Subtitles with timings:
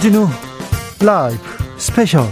[0.00, 0.26] 주진우
[1.04, 1.42] 라이브
[1.76, 2.22] 스페셜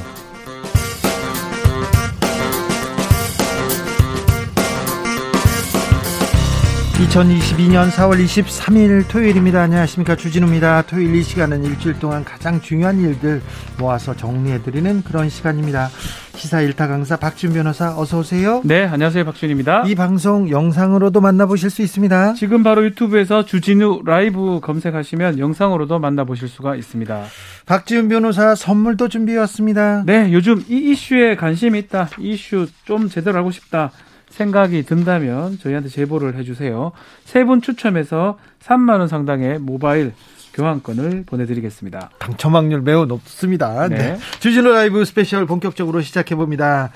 [6.98, 9.60] 2022년 4월 23일 토요일입니다.
[9.60, 10.16] 안녕하십니까.
[10.16, 10.83] 주진우입니다.
[10.83, 13.42] 토요일 이 시간은 일주일 동안 가장 중요한 일들
[13.78, 15.90] 모아서 정리해드리는 그런 시간입니다.
[16.38, 18.62] 시사 일타 강사 박지훈 변호사 어서 오세요.
[18.64, 19.24] 네, 안녕하세요.
[19.24, 19.84] 박지훈입니다.
[19.88, 22.34] 이 방송 영상으로도 만나보실 수 있습니다.
[22.34, 27.24] 지금 바로 유튜브에서 주진우 라이브 검색하시면 영상으로도 만나보실 수가 있습니다.
[27.66, 30.05] 박지훈 변호사 선물도 준비해 왔습니다.
[30.06, 32.09] 네, 요즘 이 이슈에 관심이 있다.
[32.20, 33.91] 이 이슈 좀 제대로 알고 싶다.
[34.30, 36.93] 생각이 든다면 저희한테 제보를 해주세요.
[37.24, 40.12] 세 분 추첨해서 3만 원 상당의 모바일
[40.59, 42.11] 교환권을 보내드리겠습니다.
[42.19, 43.87] 당첨 확률 매우 높습니다.
[43.89, 43.97] 네.
[43.97, 44.19] 네.
[44.41, 46.91] 주진우 라이브 스페셜 본격적으로 시작해 봅니다.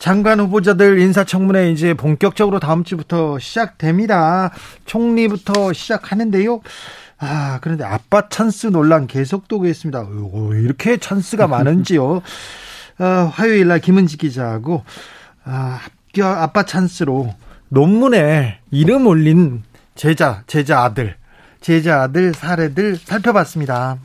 [0.00, 4.50] 장관 후보자들 인사청문회 이제 본격적으로 다음 주부터 시작됩니다.
[4.86, 6.62] 총리부터 시작하는데요.
[7.18, 10.06] 아, 그런데 아빠 찬스 논란 계속되고 있습니다.
[10.54, 12.22] 이렇게 찬스가 많은지요.
[12.98, 14.84] 어, 화요일 날 김은지 기자하고
[15.44, 17.34] 아, 학교 아빠 찬스로
[17.68, 19.62] 논문에 이름 올린
[19.94, 21.16] 제자, 제자 아들,
[21.60, 23.98] 제자 아들 사례들 살펴봤습니다.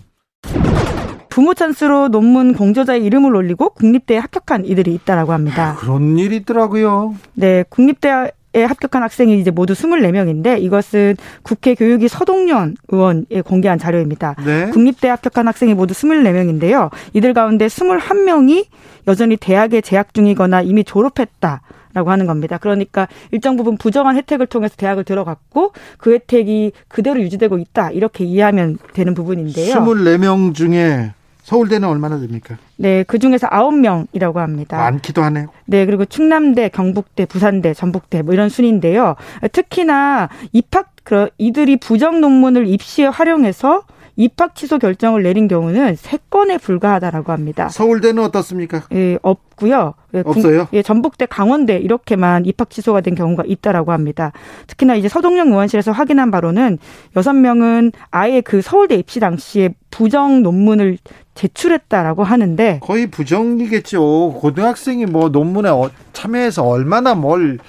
[1.30, 5.76] 부모 찬스로 논문 공저자의 이름을 올리고 국립대에 합격한 이들이 있다라고 합니다.
[5.80, 7.16] 그런 일이 있더라고요.
[7.34, 14.36] 네, 국립대 에 합격한 학생이 이제 모두 24명인데 이것은 국회 교육위 서동연 의원에 공개한 자료입니다.
[14.46, 14.70] 네.
[14.70, 16.90] 국립대 합격한 학생이 모두 24명인데요.
[17.12, 18.68] 이들 가운데 21명이
[19.10, 21.64] 여전히 대학에 재학 중이거나 이미 졸업했다.
[21.96, 22.58] 라고 하는 겁니다.
[22.58, 27.92] 그러니까 일정 부분 부정한 혜택을 통해서 대학을 들어갔고 그 혜택이 그대로 유지되고 있다.
[27.92, 29.74] 이렇게 이해하면 되는 부분인데요.
[29.74, 32.58] 24명 중에 서울대는 얼마나 됩니까?
[32.76, 34.78] 네, 그 중에서 9명이라고 합니다.
[34.78, 35.48] 많기도 하네요.
[35.68, 39.16] 네, 그리고 충남대, 경북대, 부산대, 전북대 뭐 이런 순인데요.
[39.54, 43.84] 특히나 입학 그 이들이 부정 논문을 입시에 활용해서
[44.16, 47.70] 입학 취소 결정을 내린 경우는 세 건에 불과하다라고 합니다.
[47.70, 48.84] 서울대는 어떻습니까?
[48.94, 49.94] 예, 없고요.
[50.14, 50.68] 예, 없어요?
[50.74, 54.32] 예, 전북대, 강원대 이렇게만 입학 취소가 된 경우가 있다라고 합니다.
[54.68, 56.78] 특히나 이제 서동영 의원실에서 확인한 바로는
[57.16, 60.98] 여섯 명은 아예 그 서울대 입시 당시에 부정 논문을
[61.36, 64.34] 제출했다라고 하는데 거의 부정이겠죠.
[64.40, 67.60] 고등학생이 뭐 논문에 어, 참여해서 얼마나 뭘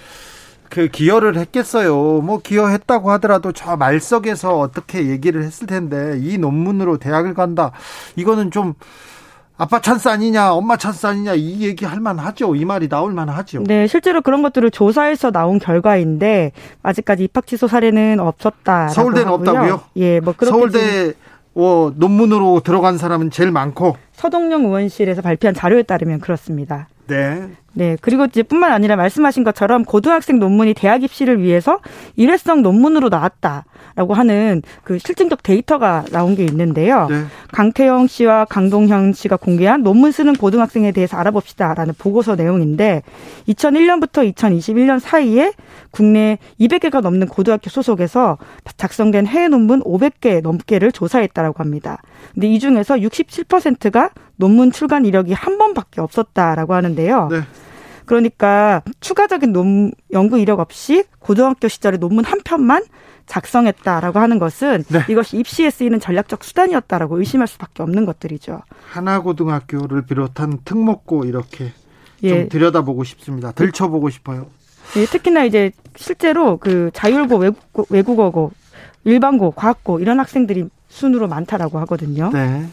[0.70, 2.20] 그 기여를 했겠어요.
[2.22, 7.72] 뭐 기여했다고 하더라도 저 말석에서 어떻게 얘기를 했을 텐데 이 논문으로 대학을 간다.
[8.16, 8.74] 이거는 좀
[9.58, 12.54] 아빠 찬스 아니냐, 엄마 찬스 아니냐 이 얘기 할 만하죠.
[12.54, 13.62] 이 말이 나올 만하죠.
[13.64, 18.88] 네, 실제로 그런 것들을 조사해서 나온 결과인데 아직까지 입학 취소 사례는 없었다.
[18.88, 19.50] 서울대는 하고요.
[19.50, 19.80] 없다고요?
[19.96, 21.14] 예, 뭐 그렇게 서울대
[21.54, 26.88] 어, 논문으로 들어간 사람은 제일 많고 서동영 의원실에서 발표한 자료에 따르면 그렇습니다.
[27.06, 27.48] 네.
[27.76, 27.96] 네.
[28.00, 31.80] 그리고 이제 뿐만 아니라 말씀하신 것처럼 고등학생 논문이 대학 입시를 위해서
[32.16, 37.06] 일회성 논문으로 나왔다라고 하는 그 실증적 데이터가 나온 게 있는데요.
[37.10, 37.24] 네.
[37.52, 43.02] 강태영 씨와 강동현 씨가 공개한 논문 쓰는 고등학생에 대해서 알아봅시다라는 보고서 내용인데
[43.48, 45.52] 2001년부터 2021년 사이에
[45.90, 48.38] 국내 200개가 넘는 고등학교 소속에서
[48.78, 52.00] 작성된 해외 논문 500개 넘게를 조사했다라고 합니다.
[52.32, 57.28] 근데 이 중에서 67%가 논문 출간 이력이 한 번밖에 없었다라고 하는데요.
[57.30, 57.40] 네.
[58.06, 62.84] 그러니까 추가적인 논, 연구 이력 없이 고등학교 시절에 논문 한 편만
[63.26, 65.00] 작성했다라고 하는 것은 네.
[65.08, 68.62] 이것이 입시에 쓰이는 전략적 수단이었다라고 의심할 수밖에 없는 것들이죠.
[68.90, 71.72] 하나고등학교를 비롯한 특목고 이렇게
[72.22, 72.28] 예.
[72.28, 73.52] 좀 들여다보고 싶습니다.
[73.52, 74.46] 들춰보고 싶어요.
[74.96, 78.52] 예, 특히나 이제 실제로 그 자율고 외국고, 외국어고
[79.04, 82.30] 일반고 과학고 이런 학생들이 순으로 많다라고 하거든요.
[82.32, 82.66] 네.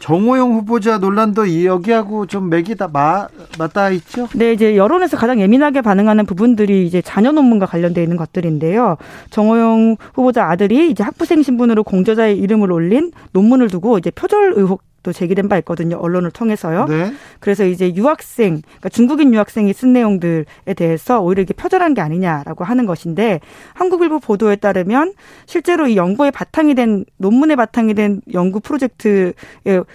[0.00, 3.28] 정호영 후보자 논란도 여기하고 좀 맥이 다 마,
[3.58, 4.28] 맞닿아 있죠?
[4.34, 8.96] 네, 이제 여론에서 가장 예민하게 반응하는 부분들이 이제 자녀 논문과 관련돼 있는 것들인데요.
[9.28, 15.12] 정호영 후보자 아들이 이제 학부생 신분으로 공저자의 이름을 올린 논문을 두고 이제 표절 의혹 또
[15.12, 15.96] 제기된 바 있거든요.
[15.96, 16.86] 언론을 통해서요.
[16.86, 17.12] 네.
[17.38, 20.44] 그래서 이제 유학생, 그러니까 중국인 유학생이 쓴 내용들에
[20.76, 23.40] 대해서 오히려 이게 표절한 게 아니냐라고 하는 것인데
[23.74, 25.14] 한국일보 보도에 따르면
[25.46, 29.32] 실제로 이 연구의 바탕이 된 논문의 바탕이 된 연구 프로젝트에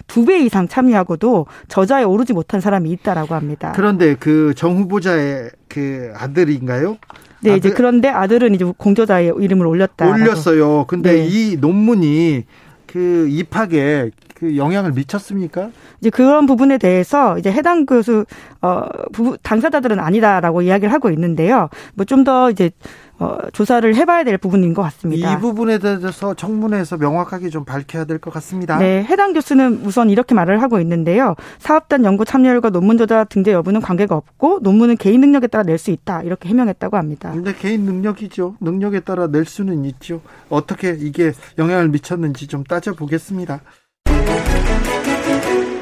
[0.07, 3.74] 두 배 이상 참여하고도 저자에 오르지 못한 사람이 있다라고 합니다.
[3.75, 6.97] 그런데 그 정 후보자의 그 아들인가요?
[7.41, 7.57] 네, 아들?
[7.57, 10.09] 이제 그런데 아들은 이제 공저자의 이름을 올렸다.
[10.09, 10.85] 올렸어요.
[10.88, 11.27] 근데 네.
[11.27, 12.45] 이 논문이
[12.88, 15.69] 그 입학에 그 영향을 미쳤습니까?
[16.01, 18.25] 이제 그런 부분에 대해서 이제 해당 교수
[18.61, 18.83] 어
[19.13, 21.69] 부부, 당사자들은 아니다라고 이야기를 하고 있는데요.
[21.95, 22.69] 뭐 좀 더 이제
[23.17, 25.33] 어, 조사를 해봐야 될 부분인 것 같습니다.
[25.33, 28.77] 이 부분에 대해서 청문회에서 명확하게 좀 밝혀야 될 것 같습니다.
[28.77, 31.35] 네, 해당 교수는 우선 이렇게 말을 하고 있는데요.
[31.59, 35.91] 사업단 연구 참여율과 논문 저자 등재 여부는 관계가 없고 논문은 개인 능력에 따라 낼 수
[35.91, 37.31] 있다 이렇게 해명했다고 합니다.
[37.31, 38.55] 근데 개인 능력이죠.
[38.59, 40.19] 능력에 따라 낼 수는 있죠.
[40.49, 43.61] 어떻게 이게 영향을 미쳤는지 좀 따져보겠습니다.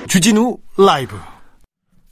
[0.07, 1.15] 주진우 라이브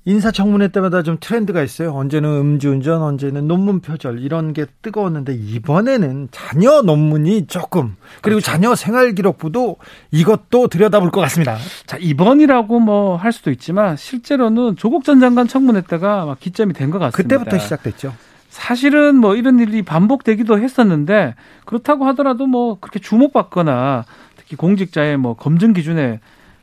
[0.06, 1.94] 인사청문회 때마다 좀 트렌드가 있어요.
[1.94, 8.46] 언제는 음주운전, 언제는 논문 표절 이런 게 뜨거웠는데 이번에는 자녀 논문이 조금 그리고 그렇죠.
[8.46, 9.78] 자녀 생활기록부도
[10.10, 11.58] 이것도 들여다볼 것 같습니다.
[11.86, 16.90] 자 이번이라고 뭐 할 수도 있지만 실제로는 조국 전 장관 청문회 때가 막 기점이 된
[16.90, 17.22] 것 같습니다.
[17.22, 18.14] 그때부터 시작됐죠.
[18.50, 21.36] 사실은 뭐 이런 일이 반복되기도 했었는데
[21.66, 24.06] 그렇다고 하더라도 뭐 그렇게 주목받거나
[24.52, 26.20] 특히 공직자의 뭐 검증 기준에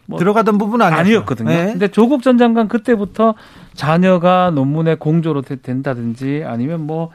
[0.07, 1.49] 뭐 들어가던 부분은 아니었거든요.
[1.49, 1.65] 네.
[1.73, 3.35] 근데 조국 전 장관 그때부터
[3.75, 7.11] 자녀가 논문에 공조로 된다든지 아니면 뭐뭐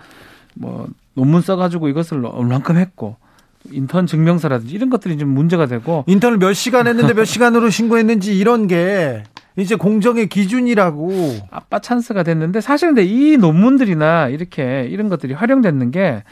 [0.55, 3.17] 뭐 논문 써가지고 이것을 얼만큼 했고
[3.71, 8.67] 인턴 증명서라든지 이런 것들이 좀 문제가 되고 인턴을 몇 시간 했는데 몇 시간으로 신고했는지 이런
[8.67, 9.23] 게
[9.57, 11.11] 이제 공정의 기준이라고
[11.51, 16.23] 아빠 찬스가 됐는데 사실 근데 이 논문들이나 이렇게 이런 것들이 활용됐는 게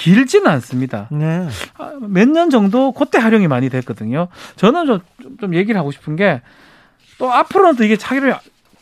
[0.00, 1.08] 길지는 않습니다.
[1.10, 1.46] 네.
[1.78, 4.28] 아, 몇년 정도 그때 활용이 많이 됐거든요.
[4.56, 5.00] 저는 좀,
[5.38, 6.40] 좀 얘기를 하고 싶은 게
[7.20, 8.34] 또 앞으로는 또 이게 차기를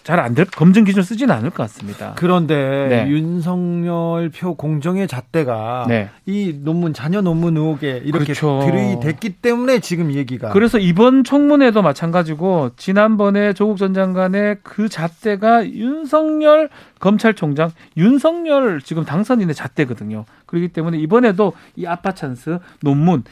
[0.08, 2.14] 잘 안 될 검증 기준 쓰지는 않을 것 같습니다.
[2.16, 3.10] 그런데 네.
[3.10, 6.08] 윤석열 표 공정의 잣대가 네.
[6.25, 8.62] 이 논문 자녀 논문 의혹에 이렇게 그렇죠.
[8.64, 16.70] 들이댔기 때문에 지금 얘기가 그래서 이번 청문회도 마찬가지고 지난번에 조국 전 장관의 그 잣대가 윤석열
[17.00, 20.25] 검찰총장 윤석열 지금 당선인의 잣대거든요.
[20.46, 23.25] 그렇기 때문에 이번에도 이 아빠 찬스 논문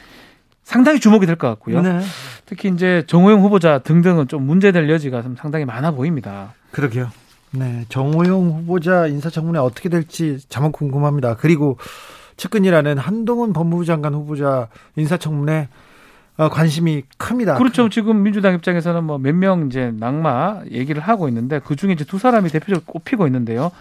[0.67, 1.81] 상당히 주목이 될 것 같고요.
[1.81, 2.01] 네.
[2.45, 6.53] 특히 이제 정호영 후보자 등등은 좀 문제될 여지가 상당히 많아 보입니다.
[6.71, 7.09] 그러게요.
[7.51, 11.37] 네, 정호영 후보자 인사청문회 어떻게 될지 정말 궁금합니다.
[11.37, 11.77] 그리고
[12.35, 14.67] 측근이라는 한동훈 법무부 장관 후보자
[14.97, 15.69] 인사청문회
[16.35, 17.55] 어, 관심이 큽니다.
[17.55, 17.87] 그렇죠.
[17.89, 22.19] 지금 민주당 입장에서는 뭐 몇 명 이제 낙마 얘기를 하고 있는데 그 중에 이제 두
[22.19, 23.71] 사람이 대표적으로 꼽히고 있는데요.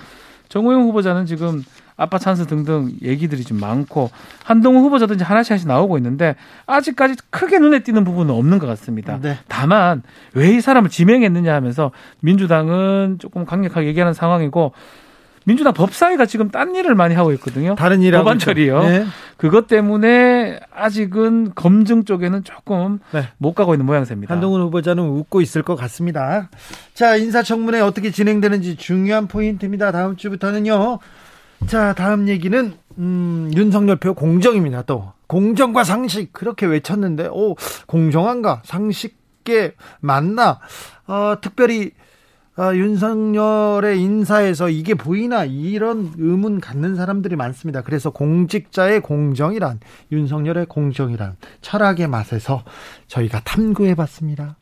[0.48, 1.64] 정호영 후보자는 지금
[1.96, 4.10] 아빠 찬스 등등 얘기들이 좀 많고
[4.44, 6.34] 한동훈 후보자도 이제 하나씩 하나씩 나오고 있는데
[6.66, 9.18] 아직까지 크게 눈에 띄는 부분은 없는 것 같습니다.
[9.20, 9.38] 네.
[9.48, 10.02] 다만
[10.34, 11.90] 왜 이 사람을 지명했느냐 하면서
[12.20, 14.72] 민주당은 조금 강력하게 얘기하는 상황이고
[15.44, 17.76] 민주당 법사위가 지금 딴 일을 많이 하고 있거든요.
[17.76, 18.82] 다른 일 법안 처리요.
[18.82, 19.06] 네.
[19.36, 23.28] 그것 때문에 아직은 검증 쪽에는 조금 네.
[23.38, 24.32] 못 가고 있는 모양새입니다.
[24.34, 26.48] 한동훈 후보자는 웃고 있을 것 같습니다.
[26.94, 29.92] 자, 인사청문회 어떻게 진행되는지 중요한 포인트입니다.
[29.92, 30.98] 다음 주부터는요.
[31.66, 34.82] 자, 다음 얘기는 음, 윤석열표 공정입니다.
[34.82, 37.56] 또 공정과 상식 그렇게 외쳤는데, 오
[37.86, 38.62] 공정한가?
[38.64, 40.60] 상식계 맞나?
[41.06, 41.92] 어, 특별히
[42.58, 47.82] 어, 윤석열의 인사에서 이게 보이나 이런 의문 갖는 사람들이 많습니다.
[47.82, 49.80] 그래서 공직자의 공정이란
[50.10, 52.64] 윤석열의 공정이란 철학의 맛에서
[53.08, 54.56] 저희가 탐구해봤습니다.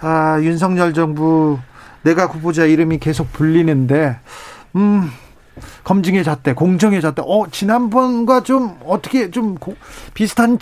[0.00, 1.58] 아 윤석열 정부
[2.02, 4.20] 내가 후보자 이름이 계속 불리는데
[4.76, 5.10] 음
[5.84, 7.22] 검증의 잣대, 공정의 잣대.
[7.24, 9.74] 어, 지난번과 좀 어떻게 좀 고,
[10.14, 10.58] 비슷한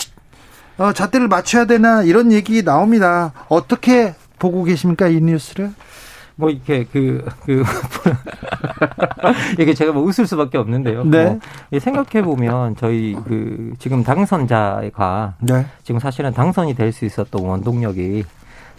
[0.79, 3.33] 어, 잣대를 맞춰야 되나 이런 얘기 나옵니다.
[3.49, 5.73] 어떻게 보고 계십니까 이 뉴스를?
[6.37, 7.63] 뭐 이렇게 그, 그,
[9.59, 11.05] 이게 제가 뭐 웃을 수밖에 없는데요.
[11.05, 11.39] 네.
[11.71, 15.67] 뭐 생각해 보면 저희 그 지금 당선자가 네.
[15.85, 18.25] 지금 사실은 당선이 될 수 있었던 원동력이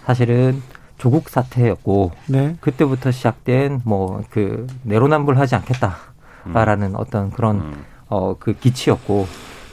[0.05, 0.61] 사실은
[0.97, 2.55] 조국 사태였고 네.
[2.61, 6.95] 그때부터 시작된 뭐 그 내로남불하지 않겠다라는 음.
[6.95, 7.85] 어떤 그런 음.
[8.07, 9.27] 어그 기치였고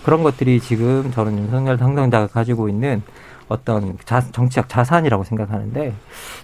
[0.05, 3.03] 그런 것들이 지금 저는 윤석열 당선자가 가지고 있는
[3.49, 5.95] 어떤 자, 정치적 자산이라고 생각하는데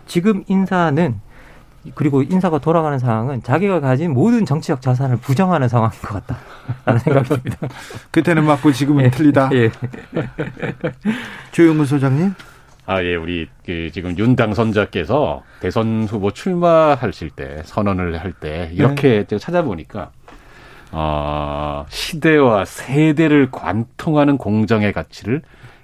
[0.07, 1.21] 지금 인사는
[1.95, 7.57] 그리고 인사가 돌아가는 상황은 자기가 가진 모든 정치적 자산을 부정하는 상황인 것 같다라는 생각이 듭니다.
[8.11, 9.51] 그때는 맞고 지금은 예, 틀리다.
[9.55, 9.71] 예.
[11.53, 12.35] 조영근 소장님.
[12.91, 19.25] 아, 예, 우리 그 지금 윤 당선자께서 대선 후보 출마하실 때 선언을 할 때 이렇게
[19.25, 19.39] 네.
[19.39, 20.11] 찾아보니까
[20.93, 25.43] 어, 시대와 세대를 관통하는 공정의 가치를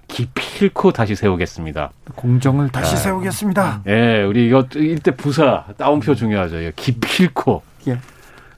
[0.08, 1.90] 깊이 잃고 다시 세우겠습니다.
[2.14, 3.82] 공정을 다시 아, 세우겠습니다.
[3.87, 6.56] 예, 우리 이거 이때 부사 따옴표 중요하죠.
[6.75, 7.62] 깊이 잃고.
[7.88, 7.99] 예.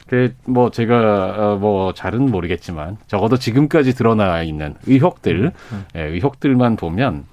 [0.07, 5.85] 그뭐 제가 어, 뭐 잘은 모르겠지만 적어도 지금까지 드러나 있는 의혹들, 음, 음.
[5.97, 7.25] 예, 의혹들만 보면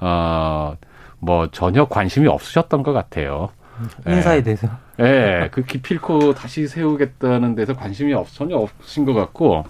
[0.00, 0.76] 어
[1.20, 3.50] 뭐 전혀 관심이 없으셨던 것 같아요.
[4.06, 4.42] 인사에 예.
[4.42, 4.68] 대해서.
[4.98, 9.64] 예, 그 기필코 다시 세우겠다는 데서 관심이 없, 전혀 없으신 것 같고,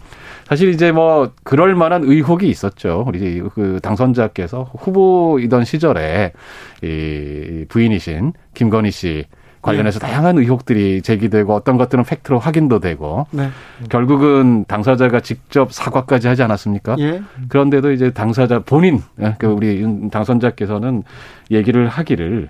[0.46, 3.04] 사실 이제 뭐, 그럴 만한 의혹이 있었죠.
[3.06, 6.32] 우리 그 당선자께서 후보이던 시절에
[6.82, 9.26] 이 부인이신 김건희 씨
[9.62, 10.06] 관련해서 네.
[10.06, 13.50] 다양한 의혹들이 제기되고 어떤 것들은 팩트로 확인도 되고 네.
[13.88, 16.96] 결국은 당사자가 직접 사과까지 하지 않았습니까?
[16.98, 17.22] 예.
[17.48, 21.02] 그런데도 이제 당사자 본인 예, 그 우리 당선자께서는
[21.50, 22.48] 얘기를 하기를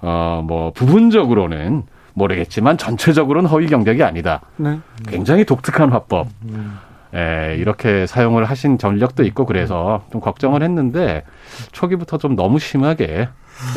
[0.00, 4.42] 어, 뭐, 부분적으로는 모르겠지만 전체적으로는 허위 경력이 아니다.
[4.56, 4.80] 네.
[5.06, 6.28] 굉장히 독특한 화법.
[7.14, 11.24] 예, 이렇게 사용을 하신 전력도 있고 그래서 좀 걱정을 했는데
[11.72, 13.28] 초기부터 좀 너무 심하게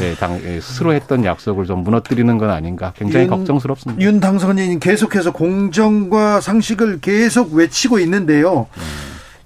[0.02, 4.02] 예, 당 예, 스스로 했던 약속을 좀 무너뜨리는 건 아닌가 굉장히 윤, 걱정스럽습니다.
[4.02, 8.68] 윤 당선인 계속해서 공정과 상식을 계속 외치고 있는데요.
[8.78, 8.82] 음.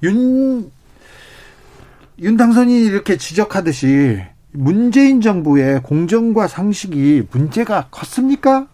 [0.03, 0.71] 윤,
[2.19, 8.67] 윤 당선인이 이렇게 지적하듯이 문재인 정부의 공정과 상식이 문제가 컸습니까?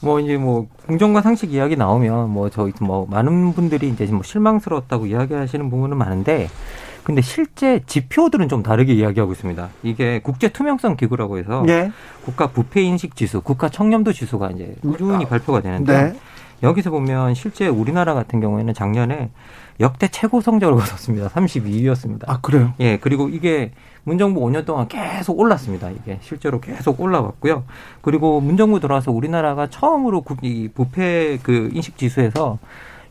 [0.00, 5.06] 뭐 이제 뭐 공정과 상식 이야기 나오면 뭐 저희 뭐 많은 분들이 이제 뭐 실망스러웠다고
[5.06, 6.48] 이야기하시는 부분은 많은데
[7.06, 9.68] 근데 실제 지표들은 좀 다르게 이야기하고 있습니다.
[9.84, 11.92] 이게 국제 투명성 기구라고 해서 네.
[12.24, 16.18] 국가 부패 인식 지수, 국가 청렴도 지수가 이제 꾸준히 아, 발표가 되는데 네.
[16.64, 19.30] 여기서 보면 실제 우리나라 같은 경우에는 작년에
[19.78, 21.28] 역대 최고 성적을 거뒀습니다.
[21.28, 22.24] 32위였습니다.
[22.26, 22.74] 아, 그래요?
[22.80, 23.70] 예, 그리고 이게
[24.02, 25.90] 문정부 5년 동안 계속 올랐습니다.
[25.90, 27.62] 이게 실제로 계속 올라왔고요.
[28.00, 32.58] 그리고 문정부 들어와서 우리나라가 처음으로 이 부패 그 인식 지수에서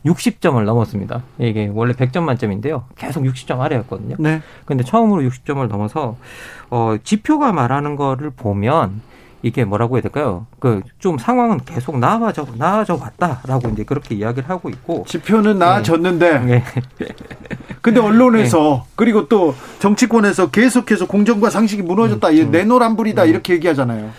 [0.06, 1.22] 60점을 넘었습니다.
[1.38, 2.84] 이게 원래 100점 만점인데요.
[2.96, 4.16] 계속 60점 아래였거든요.
[4.18, 4.40] 네.
[4.64, 6.16] 근데 처음으로 60점을 넘어서
[6.70, 9.00] 어 지표가 말하는 거를 보면
[9.42, 10.46] 이게 뭐라고 해야 될까요?
[10.58, 16.64] 그 좀 상황은 계속 나아져 나아져 왔다라고 이제 그렇게 이야기를 하고 있고 지표는 나아졌는데 네.
[16.98, 17.06] 네.
[17.80, 18.92] 근데 언론에서 네.
[18.96, 22.28] 그리고 또 정치권에서 계속해서 공정과 상식이 무너졌다.
[22.28, 23.28] 음, 내노란불이다 음.
[23.28, 24.10] 이렇게 얘기하잖아요.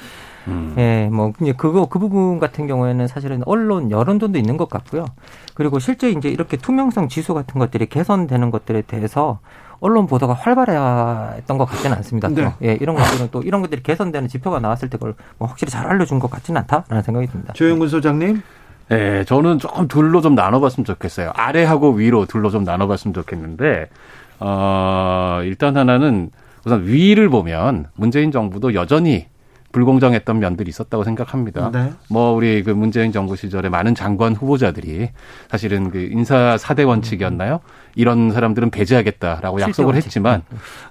[0.47, 0.73] 음.
[0.77, 5.05] 예, 뭐 이제 그거 그 부분 같은 경우에는 사실은 언론 여론전도 있는 것 같고요.
[5.53, 9.39] 그리고 실제 이제 이렇게 투명성 지수 같은 것들이 개선되는 것들에 대해서
[9.79, 12.29] 언론 보도가 활발했던 것 같지는 않습니다.
[12.29, 12.51] 네.
[12.63, 16.19] 예, 이런 것들은 또 이런 것들이 개선되는 지표가 나왔을 때 그걸 뭐 확실히 잘 알려준
[16.19, 17.53] 것 같지는 않다라는 생각이 듭니다.
[17.53, 18.41] 조영근 소장님.
[18.89, 21.31] 네, 저는 조금 둘로 좀 나눠봤으면 좋겠어요.
[21.35, 23.89] 아래하고 위로 둘로 좀 나눠봤으면 좋겠는데,
[24.39, 26.31] 어, 일단 하나는
[26.65, 29.27] 우선 위를 보면 문재인 정부도 여전히
[29.77, 31.69] 불공정했던 면들이 있었다고 생각합니다.
[31.71, 31.91] 네.
[32.09, 35.09] 뭐 우리 그 문재인 정부 시절에 많은 장관 후보자들이
[35.51, 37.59] 사실은 그 인사 사대 원칙이었나요?
[37.95, 40.05] 이런 사람들은 배제하겠다라고 약속을 원칙.
[40.05, 40.43] 했지만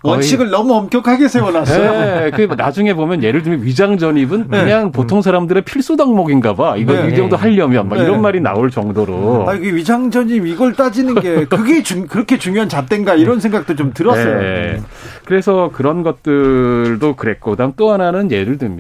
[0.03, 1.93] 원칙을 너무 엄격하게 세워놨어요.
[1.93, 4.63] 네, 그 나중에 보면 예를 들면 위장 전입은 네.
[4.63, 6.77] 그냥 보통 사람들의 필수 덕목인가봐.
[6.77, 7.13] 이거 네.
[7.13, 8.19] 이 정도 하려면 막 이런 네.
[8.19, 9.49] 말이 나올 정도로.
[9.49, 13.93] 아, 이게 위장 전입 이걸 따지는 게 그게 중, 그렇게 중요한 잣대인가 이런 생각도 좀
[13.93, 14.41] 들었어요.
[14.41, 14.81] 네.
[15.25, 18.76] 그래서 그런 것들도 그랬고, 그다음 또 하나는 예를 들면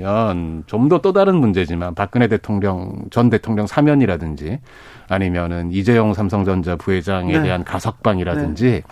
[0.66, 4.58] 좀 더 또 다른 문제지만 박근혜 대통령 전 대통령 사면이라든지
[5.08, 7.42] 아니면은 이재용 삼성전자 부회장에 네.
[7.42, 8.82] 대한 가석방이라든지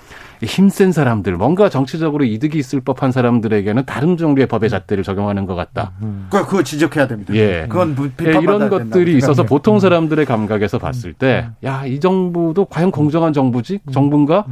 [0.40, 0.46] 네.
[0.46, 5.92] 힘센 사람들, 뭔가 정치적으로 이득이 있을 법한 사람들에게는 다른 종류의 법의 잣대를 적용하는 것 같다.
[6.02, 6.26] 음.
[6.30, 7.34] 그거 지적해야 됩니다.
[7.34, 7.66] 예.
[7.68, 11.66] 그건 예, 이런 것들이 있어서 보통 사람들의 감각에서 봤을 때, 음.
[11.66, 13.80] 야, 이 정부도 과연 공정한 정부지?
[13.86, 13.92] 음.
[13.92, 14.44] 정부인가?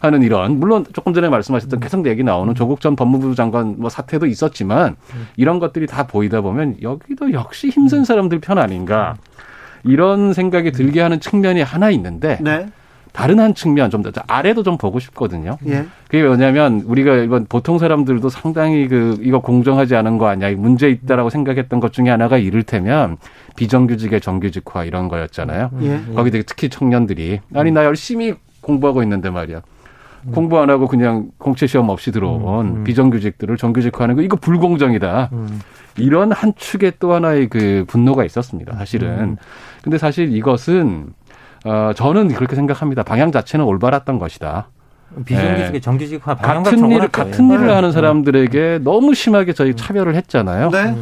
[0.00, 4.26] 하는 이런 물론 조금 전에 말씀하셨던 계속 얘기 나오는 조국 전 법무부 장관 뭐 사태도
[4.26, 4.96] 있었지만
[5.36, 9.16] 이런 것들이 다 보이다 보면 여기도 역시 힘센 사람들 편 아닌가
[9.84, 12.68] 이런 생각이 들게 하는 측면이 하나 있는데 네.
[13.12, 15.58] 다른 한 측면 좀 더 아래도 좀 보고 싶거든요.
[15.66, 15.86] 예.
[16.08, 21.28] 그게 뭐냐면 우리가 이번 보통 사람들도 상당히 그 이거 공정하지 않은 거 아니야 문제 있다라고
[21.30, 23.16] 생각했던 것 중에 하나가 이를테면
[23.56, 25.70] 비정규직의 정규직화 이런 거였잖아요.
[25.82, 26.00] 예.
[26.14, 29.62] 거기 특히 청년들이 아니 나 열심히 공부하고 있는데 말이야.
[30.28, 30.32] 음.
[30.32, 32.84] 공부 안 하고 그냥 공채 시험 없이 들어온 음, 음.
[32.84, 35.30] 비정규직들을 정규직화하는 거 이거 불공정이다.
[35.32, 35.60] 음.
[35.96, 38.76] 이런 한 축의 또 하나의 그 분노가 있었습니다.
[38.76, 39.08] 사실은.
[39.08, 39.36] 음.
[39.82, 41.08] 근데 사실 이것은
[41.64, 43.02] 어 저는 그렇게 생각합니다.
[43.02, 44.68] 방향 자체는 올바랐던 것이다.
[45.24, 45.80] 비정규직의 네.
[45.80, 47.72] 정규직화 같은 일을 같은 일을 네.
[47.72, 50.70] 하는 사람들에게 너무 심하게 저희 차별을 했잖아요.
[50.70, 50.94] 네.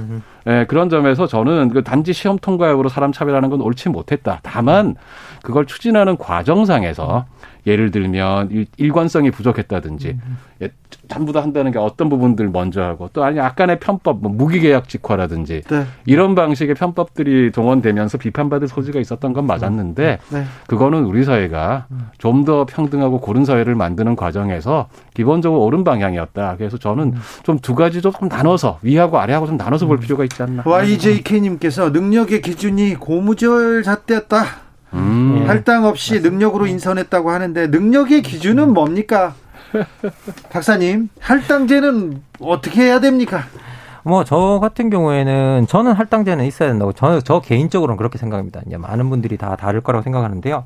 [0.45, 0.65] 네.
[0.67, 4.39] 그런 점에서 저는 그 단지 시험 통과역으로 사람 차별하는 건 옳지 못했다.
[4.43, 4.95] 다만
[5.43, 7.27] 그걸 추진하는 과정상에서
[7.67, 10.39] 예를 들면 일관성이 부족했다든지 음.
[10.63, 10.71] 예,
[11.09, 15.63] 전부 다 한다는 게 어떤 부분들 먼저 하고 또 아니 약간의 편법 뭐 무기계약 직화라든지
[15.69, 15.85] 네.
[16.07, 20.45] 이런 방식의 편법들이 동원되면서 비판받을 소지가 있었던 건 맞았는데 네.
[20.69, 22.09] 그거는 우리 사회가 음.
[22.19, 26.57] 좀더 평등하고 고른 사회를 만드는 과정에서 기본적으로 옳은 방향이었다.
[26.57, 27.21] 그래서 저는 음.
[27.43, 30.63] 좀두 가지 좀 나눠서 위하고 아래하고 좀 나눠서 볼 필요가 있지 않나.
[30.65, 34.66] YJK님께서 능력의 기준이 고무줄 잣대였다.
[34.95, 35.45] 음.
[35.47, 36.31] 할당 없이 맞습니다.
[36.31, 39.35] 능력으로 인선했다고 하는데 능력의 기준은 뭡니까?
[40.51, 43.45] 박사님, 할당제는 어떻게 해야 됩니까?
[44.07, 48.61] 뭐 저 같은 경우에는 저는 할당제는 있어야 된다고 저는 저 개인적으로는 그렇게 생각합니다.
[48.65, 50.65] 이제 많은 분들이 다 다를 거라고 생각하는데요.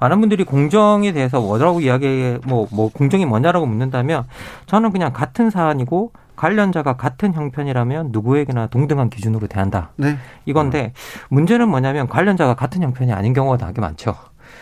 [0.00, 4.24] 많은 분들이 공정에 대해서 뭐라고 이야기 뭐뭐 뭐 공정이 뭐냐라고 묻는다면
[4.66, 6.10] 저는 그냥 같은 사안이고
[6.40, 9.90] 관련자가 같은 형편이라면 누구에게나 동등한 기준으로 대한다.
[9.96, 10.16] 네.
[10.46, 10.94] 이건데
[11.28, 14.16] 문제는 뭐냐면 관련자가 같은 형편이 아닌 경우가 되게 많죠.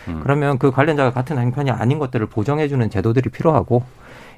[0.09, 0.19] 음.
[0.21, 3.83] 그러면 그 관련자가 같은 형편이 아닌 것들을 보정해주는 제도들이 필요하고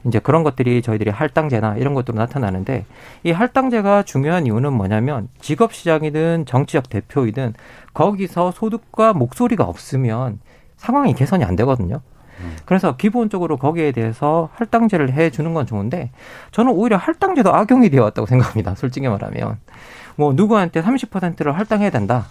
[0.05, 2.85] 이제 그런 것들이 저희들이 할당제나 이런 것들로 나타나는데
[3.23, 7.55] 이 할당제가 중요한 이유는 뭐냐면 직업 시장이든 정치적 대표이든
[7.95, 10.39] 거기서 소득과 목소리가 없으면
[10.77, 12.01] 상황이 개선이 안 되거든요.
[12.65, 16.11] 그래서 기본적으로 거기에 대해서 할당제를 해주는 건 좋은데
[16.51, 18.75] 저는 오히려 할당제도 악용이 되어 왔다고 생각합니다.
[18.75, 19.57] 솔직히 말하면
[20.15, 22.27] 뭐 누구한테 30%를 할당해야 된다.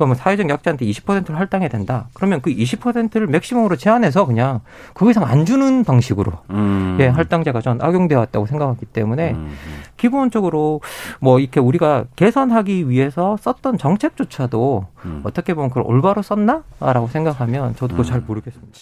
[0.00, 2.08] 그러면 사회적 약자한테 20%를 할당해야 된다.
[2.14, 4.60] 그러면 그 20%를 맥시멈으로 제한해서 그냥
[4.94, 6.96] 그 이상 안 주는 방식으로 음.
[7.00, 9.52] 예, 할당제가 전 악용되어 왔다고 생각하기 때문에 음.
[9.98, 10.80] 기본적으로
[11.20, 15.20] 뭐 이렇게 우리가 개선하기 위해서 썼던 정책조차도 음.
[15.24, 18.24] 어떻게 보면 그걸 올바로 썼나라고 생각하면 저도 그걸 잘 음.
[18.26, 18.78] 모르겠습니다.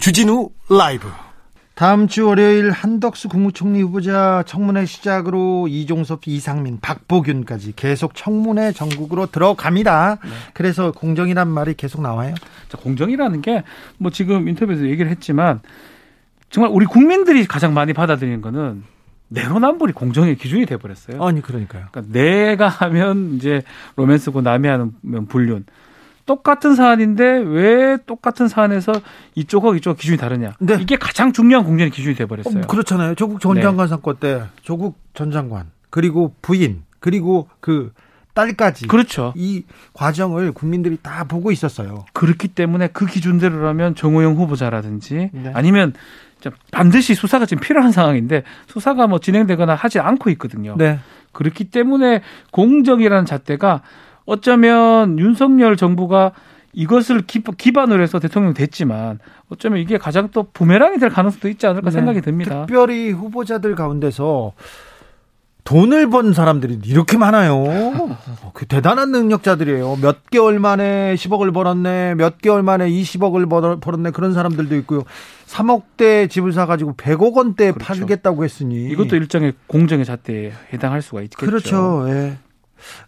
[0.00, 1.08] 주진우 라이브
[1.74, 10.18] 다음 주 월요일 한덕수 국무총리 후보자 청문회 시작으로 이종섭, 이상민, 박보균까지 계속 청문회 전국으로 들어갑니다.
[10.20, 10.28] 네.
[10.54, 12.34] 그래서 공정이란 말이 계속 나와요.
[12.68, 13.62] 자, 공정이라는 게
[13.98, 15.60] 뭐 지금 인터뷰에서 얘기를 했지만
[16.50, 18.82] 정말 우리 국민들이 가장 많이 받아들이는 거는
[19.28, 21.22] 내로남불이 공정의 기준이 돼버렸어요.
[21.22, 21.86] 아니 그러니까요.
[21.92, 23.62] 그러니까 내가 하면 이제
[23.96, 24.94] 로맨스고 남이 하면
[25.28, 25.64] 불륜.
[26.28, 28.92] 똑같은 사안인데 왜 똑같은 사안에서
[29.34, 30.52] 이쪽하고 이쪽 기준이 다르냐?
[30.60, 30.76] 네.
[30.78, 32.64] 이게 가장 중요한 공정의 기준이 돼버렸어요.
[32.64, 33.14] 어, 그렇잖아요.
[33.14, 33.62] 조국 전 네.
[33.62, 33.88] 장관 네.
[33.88, 37.92] 사건 때 조국 전 장관 그리고 부인 그리고 그
[38.34, 39.32] 딸까지 그렇죠.
[39.36, 42.04] 이 과정을 국민들이 다 보고 있었어요.
[42.12, 45.50] 그렇기 때문에 그 기준대로라면 정호영 후보자라든지 네.
[45.54, 45.94] 아니면
[46.70, 50.76] 반드시 수사가 지금 필요한 상황인데 수사가 뭐 진행되거나 하지 않고 있거든요.
[50.76, 50.98] 네.
[51.32, 52.20] 그렇기 때문에
[52.52, 53.80] 공정이라는 잣대가
[54.28, 56.32] 어쩌면 윤석열 정부가
[56.74, 61.94] 이것을 기반으로 해서 대통령 됐지만 어쩌면 이게 가장 또 부메랑이 될 가능성도 있지 않을까 네.
[61.94, 62.66] 생각이 듭니다.
[62.66, 64.52] 특별히 후보자들 가운데서
[65.64, 67.64] 돈을 번 사람들이 이렇게 많아요.
[68.52, 69.98] 그 대단한 능력자들이에요.
[70.02, 75.04] 몇 개월 만에 10억을 벌었네, 몇 개월 만에 20억을 벌었네 그런 사람들도 있고요.
[75.46, 77.86] 3억대 집을 사가지고 100억 원대 그렇죠.
[77.86, 81.44] 팔겠다고 했으니 이것도 일종의 공정의 잣대에 해당할 수가 있겠죠.
[81.44, 82.04] 그렇죠.
[82.08, 82.36] 예.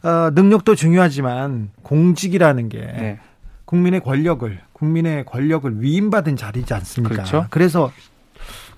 [0.03, 3.19] 어, 능력도 중요하지만 공직이라는 게 네.
[3.65, 7.15] 국민의 권력을 국민의 권력을 위임받은 자리지 않습니까?
[7.15, 7.47] 그렇죠.
[7.51, 7.93] 그래서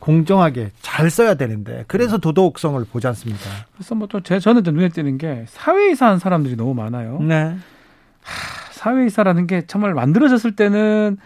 [0.00, 3.44] 공정하게 잘 써야 되는데 그래서 도덕성을 보지 않습니까?
[3.74, 7.20] 그래서 뭐 또 제 저는 눈에 띄는 게 사회이사 한 사람들이 너무 많아요.
[7.20, 7.57] 네.
[8.22, 11.18] 하, 사회이사라는 게 정말 만들어졌을 때는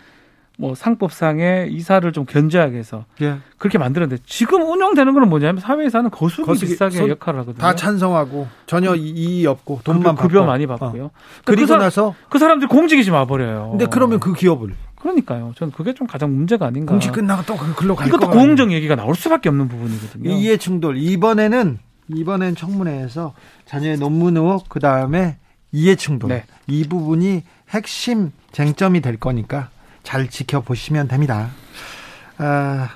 [0.59, 3.39] 뭐 상법상의 이사를 좀 견제하게 해서 예.
[3.59, 7.61] 그렇게 만들었는데 지금 운영되는 거는 뭐냐면 사회에서는 거수기, 거수기 비싸게 서, 역할을 하거든요.
[7.61, 10.47] 다 찬성하고 전혀 그 이의 없고 돈만 급여 받고.
[10.47, 11.05] 많이 받고요.
[11.05, 11.11] 어.
[11.45, 13.71] 그리고 그 나서 그 사람들이 공직이 좀 와버려요.
[13.73, 15.53] 근데 그러면 그 기업을 그러니까요.
[15.57, 16.93] 저는 그게 좀 가장 문제가 아닌가.
[16.93, 20.31] 공직 끝나고 또그 글로 갈 이것도 공정 얘기가 나올 수밖에 없는 부분이거든요.
[20.31, 23.35] 이해 충돌 이번에는 이번엔 청문회에서
[23.67, 25.37] 자녀의 논문 의혹 그 다음에
[25.71, 26.45] 이해 충돌 네.
[26.67, 29.69] 이 부분이 핵심 쟁점이 될 거니까
[30.07, 31.51] 잘 지켜보시면 됩니다.
[32.39, 32.91] 아,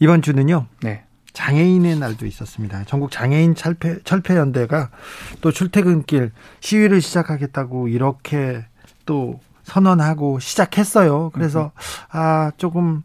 [0.00, 0.66] 이번 주는요.
[0.82, 1.04] 네.
[1.32, 2.82] 장애인의 날도 있었습니다.
[2.86, 4.90] 전국 장애인 철폐, 철폐연대가
[5.40, 8.64] 또 출퇴근길 시위를 시작하겠다고 이렇게
[9.06, 11.30] 또 선언하고 시작했어요.
[11.32, 11.70] 그래서,
[12.10, 13.04] 아, 조금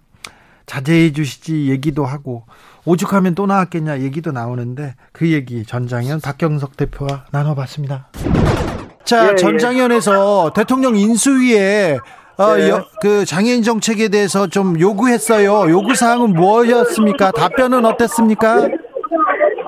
[0.65, 2.47] 자제해 주시지 얘기도 하고,
[2.83, 8.09] 오죽하면 또 나왔겠냐 얘기도 나오는데, 그 얘기 전장현 박경석 대표와 나눠봤습니다.
[9.03, 9.35] 자, 예, 예.
[9.35, 10.53] 전장현에서 예.
[10.59, 11.99] 대통령 인수위에
[12.37, 12.69] 어, 네.
[12.69, 15.69] 여, 그 장애인 정책에 대해서 좀 요구했어요.
[15.71, 17.31] 요구 사항은 무엇이었습니까?
[17.31, 18.67] 답변은 어땠습니까?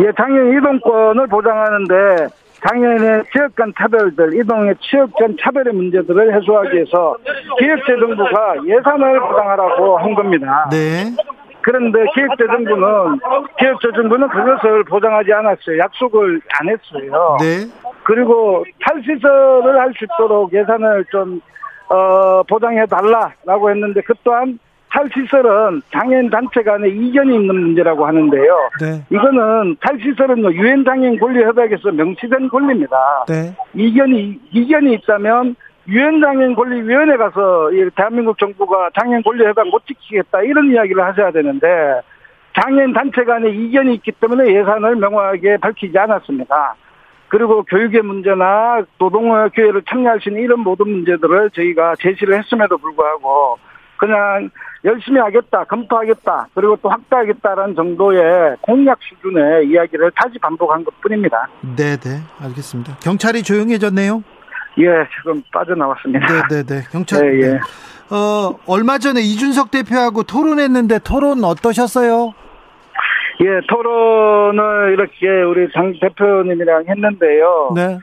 [0.01, 2.27] 예, 장애인 이동권을 보장하는데
[2.67, 7.15] 장애인의 지역 간 차별들, 이동의 지역 간 차별의 문제들을 해소하기 위해서
[7.59, 10.67] 기획재정부가 예산을 보장하라고 한 겁니다.
[10.71, 11.05] 네.
[11.61, 13.19] 그런데 기획재정부는
[13.59, 15.77] 기획재정부는 그것을 보장하지 않았어요.
[15.79, 17.37] 약속을 안 했어요.
[17.39, 17.67] 네.
[18.03, 21.39] 그리고 탈시설을 할 수 있도록 예산을 좀
[21.89, 28.69] 어, 보장해 달라라고 했는데 그 또한 탈시설은 장애인 단체 간에 이견이 있는 문제라고 하는데요.
[28.81, 29.05] 네.
[29.09, 33.25] 이거는 탈시설은 유엔 장애인 권리 협약에서 명시된 권리입니다.
[33.27, 33.55] 네.
[33.73, 35.55] 이견이 이견이 있다면
[35.89, 41.31] 유엔 장애인 권리 위원회 가서 대한민국 정부가 장애인 권리 협약 못 지키겠다 이런 이야기를 하셔야
[41.31, 41.67] 되는데
[42.59, 46.75] 장애인 단체 간에 이견이 있기 때문에 예산을 명확하게 밝히지 않았습니다.
[47.29, 53.57] 그리고 교육의 문제나 노동의 기회를 참여할 수 있는 이런 모든 문제들을 저희가 제시를 했음에도 불구하고
[53.97, 54.49] 그냥
[54.85, 61.47] 열심히 하겠다, 검토하겠다, 그리고 또 확대하겠다라는 정도의 공약 수준의 이야기를 다시 반복한 것 뿐입니다.
[61.75, 62.97] 네, 네, 알겠습니다.
[63.01, 64.23] 경찰이 조용해졌네요?
[64.79, 64.85] 예,
[65.17, 66.27] 지금 빠져나왔습니다.
[66.27, 66.81] 네, 네, 네.
[66.91, 67.21] 경찰.
[67.21, 67.53] 네, 예.
[67.53, 67.59] 네.
[68.09, 72.33] 어, 얼마 전에 이준석 대표하고 토론했는데 토론 어떠셨어요?
[73.41, 77.71] 예, 토론을 이렇게 우리 당 대표님이랑 했는데요.
[77.75, 77.99] 네.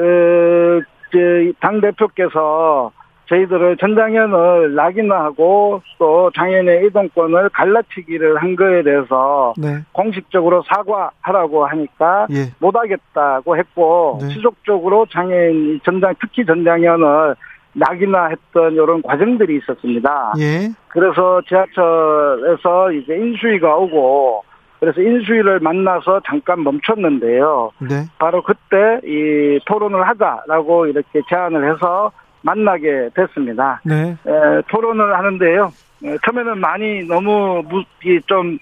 [0.00, 2.92] 어, 이제 당 대표께서
[3.28, 9.84] 저희들을 전장현을 낙인화하고 또 장현의 이동권을 갈라치기를 한 거에 대해서 네.
[9.92, 12.52] 공식적으로 사과하라고 하니까 예.
[12.58, 14.28] 못하겠다고 했고 네.
[14.28, 17.36] 지속적으로 장애인 전장 특히 전장현을
[17.74, 20.32] 낙이나 했던 이런 과정들이 있었습니다.
[20.38, 20.70] 예.
[20.88, 24.42] 그래서 지하철에서 이제 인수위가 오고
[24.80, 27.72] 그래서 인수위를 만나서 잠깐 멈췄는데요.
[27.80, 28.04] 네.
[28.18, 32.12] 바로 그때 이 토론을 하자라고 이렇게 제안을 해서
[32.42, 33.80] 만나게 됐습니다.
[33.84, 34.16] 네.
[34.26, 35.72] 에, 토론을 하는데요.
[36.04, 37.82] 에, 처음에는 많이 너무 무,
[38.26, 38.58] 좀,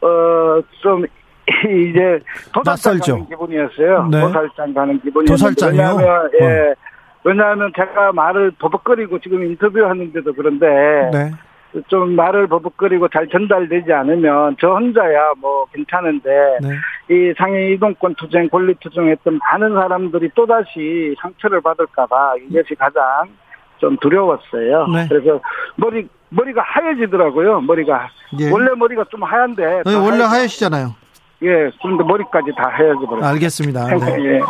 [0.00, 1.04] 어, 좀,
[1.64, 2.20] 이제
[2.52, 4.08] 도살장 가는 기분이었어요.
[4.10, 4.20] 네.
[4.20, 5.00] 도살장 가는.
[5.26, 5.82] 도살장이요?
[5.82, 6.44] 왜냐하면, 예.
[6.44, 6.74] 어.
[7.24, 10.66] 왜냐하면 제가 말을 버벅거리고 지금 인터뷰하는데도 그런데.
[11.12, 11.30] 네.
[11.88, 16.68] 좀 말을 버벅거리고 잘 전달되지 않으면 저 혼자야 뭐 괜찮은데 네.
[17.14, 23.02] 이 상해 이동권 투쟁 권리 투쟁했던 많은 사람들이 또다시 상처를 받을까봐 이것이 가장
[23.78, 24.86] 좀 두려웠어요.
[24.88, 25.06] 네.
[25.08, 25.40] 그래서
[25.76, 27.60] 머리 머리가 하얘지더라고요.
[27.62, 28.08] 머리가
[28.40, 28.50] 예.
[28.50, 30.94] 원래 머리가 좀 하얀데 네, 원래 하얘시잖아요.
[31.42, 32.98] 예, 그런데 머리까지 다 해야지.
[33.22, 33.86] 알겠습니다.
[33.86, 34.24] 네.
[34.24, 34.40] 예.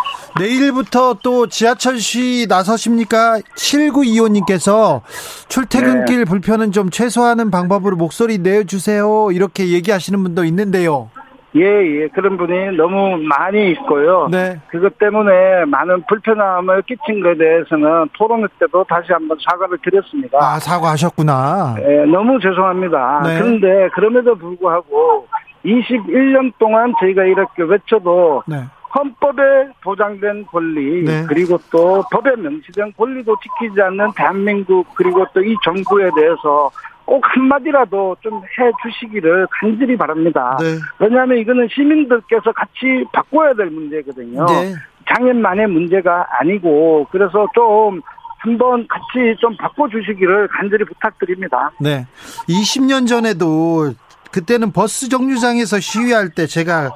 [0.40, 3.38] 내일부터 또 지하철 시 나서십니까?
[3.56, 5.02] 7925님께서
[5.48, 6.24] 출퇴근길 네.
[6.24, 9.28] 불편은 좀 최소화하는 방법으로 목소리 내주세요.
[9.32, 11.10] 이렇게 얘기하시는 분도 있는데요.
[11.56, 12.08] 예, 예.
[12.08, 14.28] 그런 분이 너무 많이 있고요.
[14.30, 14.60] 네.
[14.68, 20.38] 그것 때문에 많은 불편함을 끼친 것에 대해서는 토론 때도 다시 한번 사과를 드렸습니다.
[20.40, 21.76] 아, 사과하셨구나.
[21.80, 23.22] 예, 너무 죄송합니다.
[23.24, 23.38] 네.
[23.38, 25.26] 그런데 그럼에도 불구하고
[25.64, 28.64] 21년 동안 저희가 이렇게 외쳐도 네.
[28.94, 29.42] 헌법에
[29.82, 31.24] 보장된 권리 네.
[31.28, 36.70] 그리고 또 법에 명시된 권리도 지키지 않는 대한민국 그리고 또 이 정부에 대해서
[37.04, 40.56] 꼭 한마디라도 좀 해 주시기를 간절히 바랍니다.
[40.60, 40.78] 네.
[40.98, 44.46] 왜냐하면 이거는 시민들께서 같이 바꿔야 될 문제거든요.
[44.46, 44.74] 네.
[45.14, 48.00] 장애만의 문제가 아니고 그래서 좀
[48.40, 51.70] 한번 같이 좀 바꿔주시기를 간절히 부탁드립니다.
[51.80, 52.06] 네.
[52.48, 53.92] 20년 전에도
[54.30, 56.94] 그때는 버스 정류장에서 시위할 때 제가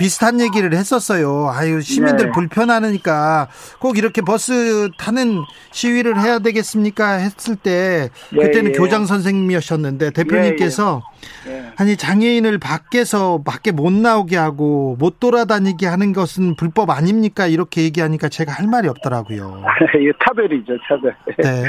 [0.00, 1.50] 비슷한 얘기를 했었어요.
[1.52, 2.32] 아유, 시민들 네.
[2.32, 3.48] 불편하니까
[3.80, 7.16] 꼭 이렇게 버스 타는 시위를 해야 되겠습니까?
[7.16, 8.78] 했을 때 그때는 예, 예.
[8.78, 11.72] 교장 선생님이셨는데 대표님께서 예, 예.
[11.76, 17.46] 아니 장애인을 밖에서 밖에 못 나오게 하고 못 돌아다니게 하는 것은 불법 아닙니까?
[17.46, 19.64] 이렇게 얘기하니까 제가 할 말이 없더라고요.
[19.98, 21.14] 이 차별이죠, 차별.
[21.38, 21.64] 네.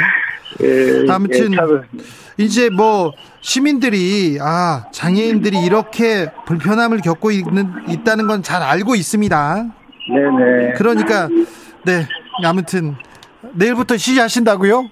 [0.61, 8.61] 예, 아무튼 예, 이제 뭐 시민들이 아 장애인들이 이렇게 불편함을 겪고 있는 있다는 건 잘
[8.61, 9.65] 알고 있습니다.
[10.09, 10.73] 네네.
[10.75, 11.29] 그러니까
[11.85, 12.05] 네
[12.43, 12.95] 아무튼
[13.53, 14.83] 내일부터 시위하신다고요?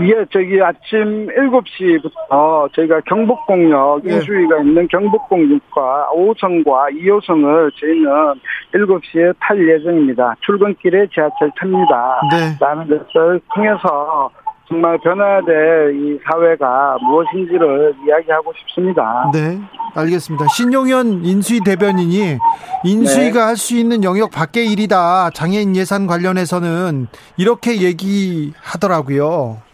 [0.00, 4.14] 예, 저기 아침 7시부터 저희가 경복공역 예.
[4.14, 8.40] 인수위가 있는 경복공역과 5호선과 2호선을 저희는
[8.74, 10.36] 7시에 탈 예정입니다.
[10.44, 12.20] 출근길에 지하철 탑니다.
[12.30, 12.56] 네.
[12.60, 14.30] 라는 것을 통해서
[14.68, 19.30] 정말 변화될 이 사회가 무엇인지를 이야기하고 싶습니다.
[19.32, 19.58] 네,
[19.94, 20.46] 알겠습니다.
[20.48, 22.36] 신용현 인수위 대변인이
[22.84, 23.46] 인수위가 네.
[23.46, 25.30] 할수 있는 영역 밖의 일이다.
[25.30, 27.06] 장애인 예산 관련해서는
[27.38, 29.67] 이렇게 얘기하더라고요.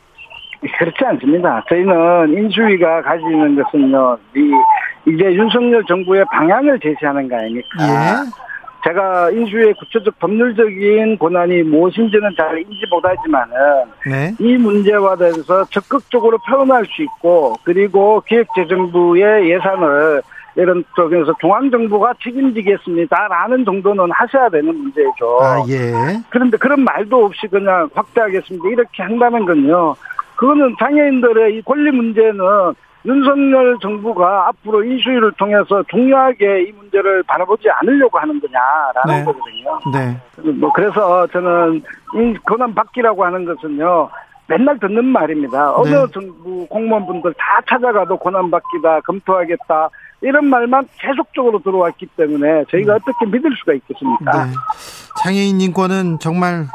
[0.79, 1.62] 그렇지 않습니다.
[1.68, 4.50] 저희는 인수위가 가지는 것은요, 이,
[5.07, 7.68] 이제 윤석열 정부의 방향을 제시하는 거 아닙니까?
[7.81, 8.44] 예.
[8.85, 13.55] 제가 인수의 구체적 법률적인 권한이 무엇인지는 잘 인지 못하지만은
[14.07, 14.35] 네.
[14.38, 20.20] 이 문제와 대해서 적극적으로 표현할 수 있고 그리고 기획재정부의 예산을
[20.57, 25.40] 이런 쪽에서 중앙정부가 책임지겠습니다라는 정도는 하셔야 되는 문제죠.
[25.42, 26.20] 아, 예.
[26.29, 28.68] 그런데 그런 말도 없이 그냥 확대하겠습니다.
[28.68, 29.96] 이렇게 한다는 건요.
[30.45, 32.39] 그거는 장애인들의 이 권리 문제는
[33.07, 39.25] 윤석열 정부가 앞으로 인수위를 통해서 중요하게 이 문제를 바라보지 않으려고 하는 거냐라는 네.
[39.25, 39.81] 거거든요.
[39.91, 40.51] 네.
[40.53, 41.83] 뭐 그래서 저는
[42.15, 44.11] 이 권한 받기라고 하는 것은요.
[44.47, 45.75] 맨날 듣는 말입니다.
[45.77, 46.07] 어느 네.
[46.13, 49.89] 정부 공무원분들 다 찾아가도 권한 받기다, 검토하겠다
[50.21, 52.99] 이런 말만 계속적으로 들어왔기 때문에 저희가 음.
[53.01, 54.45] 어떻게 믿을 수가 있겠습니까?
[54.45, 54.53] 네.
[55.23, 56.67] 장애인 인권은 정말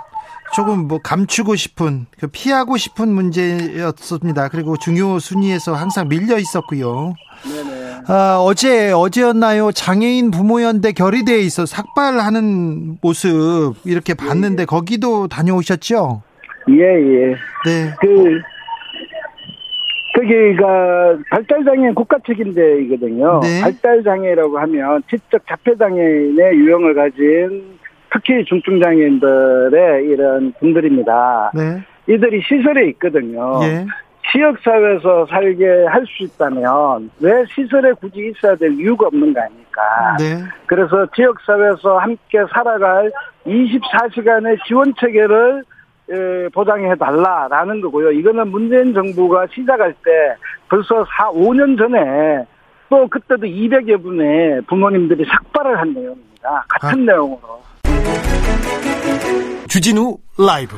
[0.54, 4.50] 조금 뭐 감추고 싶은 그 피하고 싶은 문제였습니다.
[4.50, 7.14] 그리고 중요 순위에서 항상 밀려 있었고요.
[7.44, 7.90] 네네.
[8.08, 9.72] 아, 어제 어제였나요?
[9.72, 14.66] 장애인 부모연대 결의대에 있어 삭발하는 모습 이렇게 봤는데 예, 예.
[14.66, 16.24] 거기도 다녀오셨죠?
[16.70, 17.36] 예 예.
[17.66, 17.94] 네.
[18.02, 18.42] 그
[20.16, 23.40] 거기가 발달장애인 국가책임제이거든요.
[23.42, 23.62] 네.
[23.62, 27.79] 발달장애라고 하면 지적 자폐장애인의 유형을 가진
[28.12, 31.52] 특히 중증장애인들의 이런 분들입니다.
[31.54, 31.84] 네.
[32.08, 33.60] 이들이 시설에 있거든요.
[33.64, 33.86] 예.
[34.32, 39.82] 지역사회에서 살게 할 수 있다면 왜 시설에 굳이 있어야 될 이유가 없는 거 아닙니까?
[40.20, 40.44] 네.
[40.68, 43.12] 그래서 지역사회에서 함께 살아갈
[43.46, 45.64] 24시간의 지원 체계를
[46.54, 48.12] 보장해 달라라는 거고요.
[48.12, 50.36] 이거는 문재인 정부가 시작할 때
[50.68, 52.46] 벌써 4, 5년 전에
[52.90, 56.66] 또 그때도 200여 분의 부모님들이 삭발을 한 내용입니다.
[56.68, 57.12] 같은 아.
[57.14, 57.62] 내용으로.
[59.68, 60.76] 주진우 라이브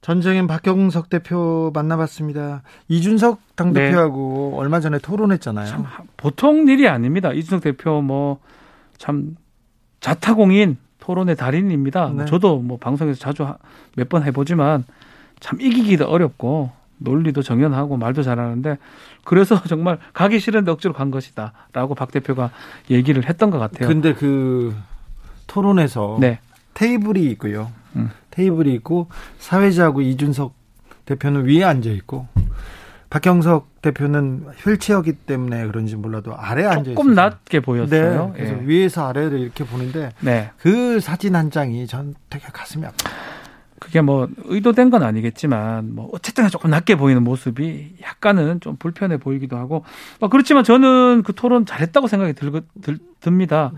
[0.00, 2.62] 전쟁인 박경석 대표 만나봤습니다.
[2.88, 4.58] 이준석 당대표하고 네.
[4.58, 5.66] 얼마 전에 토론했잖아요.
[5.66, 5.84] 참
[6.16, 7.32] 보통 일이 아닙니다.
[7.32, 8.38] 이준석 대표 뭐
[8.98, 9.36] 참
[10.00, 12.10] 자타공인 토론의 달인입니다.
[12.14, 12.24] 네.
[12.24, 13.46] 저도 뭐 방송에서 자주
[13.94, 14.84] 몇 번 해보지만
[15.40, 18.78] 참 이기기도 어렵고 논리도 정연하고 말도 잘하는데
[19.24, 22.50] 그래서 정말 가기 싫은데 억지로 간 것이다라고 박 대표가
[22.90, 23.86] 얘기를 했던 것 같아요.
[23.86, 24.74] 근데 그
[25.46, 26.38] 토론에서 네.
[26.74, 27.70] 테이블이 있고요.
[27.96, 28.10] 음.
[28.30, 30.54] 테이블이 있고 사회자하고 이준석
[31.06, 32.26] 대표는 위에 앉아 있고
[33.08, 36.94] 박형석 대표는 휠체어기 때문에 그런지 몰라도 아래 앉아 있어요.
[36.96, 38.32] 조금 낮게 보였어요.
[38.34, 38.66] 네, 그래서 예.
[38.66, 40.50] 위에서 아래를 이렇게 보는데 네.
[40.58, 42.96] 그 사진 한 장이 전 되게 가슴이 아파.
[43.78, 49.56] 그게 뭐 의도된 건 아니겠지만 뭐 어쨌든 조금 낮게 보이는 모습이 약간은 좀 불편해 보이기도
[49.56, 49.84] 하고
[50.18, 52.50] 뭐 그렇지만 저는 그 토론 잘했다고 생각이 들,
[52.82, 53.72] 들 듭니다.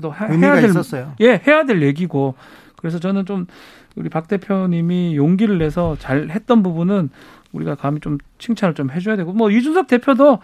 [0.00, 1.14] 또 해, 의미가 해야 될, 있었어요.
[1.20, 2.34] 예, 해야 될 얘기고
[2.76, 3.46] 그래서 저는 좀
[3.96, 7.10] 우리 박 대표님이 용기를 내서 잘 했던 부분은
[7.52, 10.38] 우리가 감히 좀 칭찬을 좀 해줘야 되고 뭐 이준석 대표도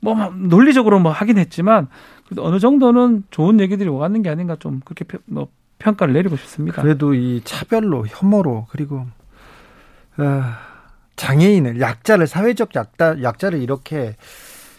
[0.00, 1.88] 뭐 논리적으로 뭐 하긴 했지만
[2.26, 6.82] 그래도 어느 정도는 좋은 얘기들이 오갔는 게 아닌가 좀 그렇게 뭐 평가를 내리고 싶습니다.
[6.82, 9.06] 그래도 이 차별로 혐오로 그리고
[10.18, 10.42] 어,
[11.16, 14.16] 장애인을 약자를 사회적 약자 약자를 이렇게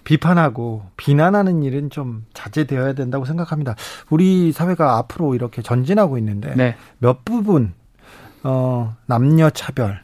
[0.03, 3.75] 비판하고 비난하는 일은 좀 자제되어야 된다고 생각합니다.
[4.09, 6.75] 우리 사회가 앞으로 이렇게 전진하고 있는데 네.
[6.99, 7.73] 몇 부분
[8.43, 10.01] 어 남녀 차별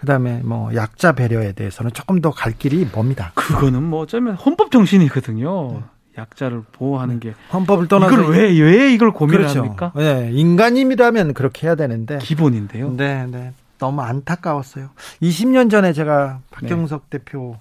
[0.00, 3.32] 그다음에 뭐 약자 배려에 대해서는 조금 더 갈 길이 멉니다.
[3.34, 5.72] 그거는 뭐 어쩌면 헌법 정신이거든요.
[5.72, 5.82] 네.
[6.16, 9.92] 약자를 보호하는 게 헌법을 떠나서 이걸 왜 왜 이걸 고민합니까?
[9.92, 9.98] 그렇죠.
[9.98, 12.90] 네, 인간임이라면 그렇게 해야 되는데 기본인데요.
[12.96, 13.52] 네, 네.
[13.78, 14.88] 너무 안타까웠어요.
[15.22, 17.18] 20년 전에 제가 박경석 네.
[17.18, 17.56] 대표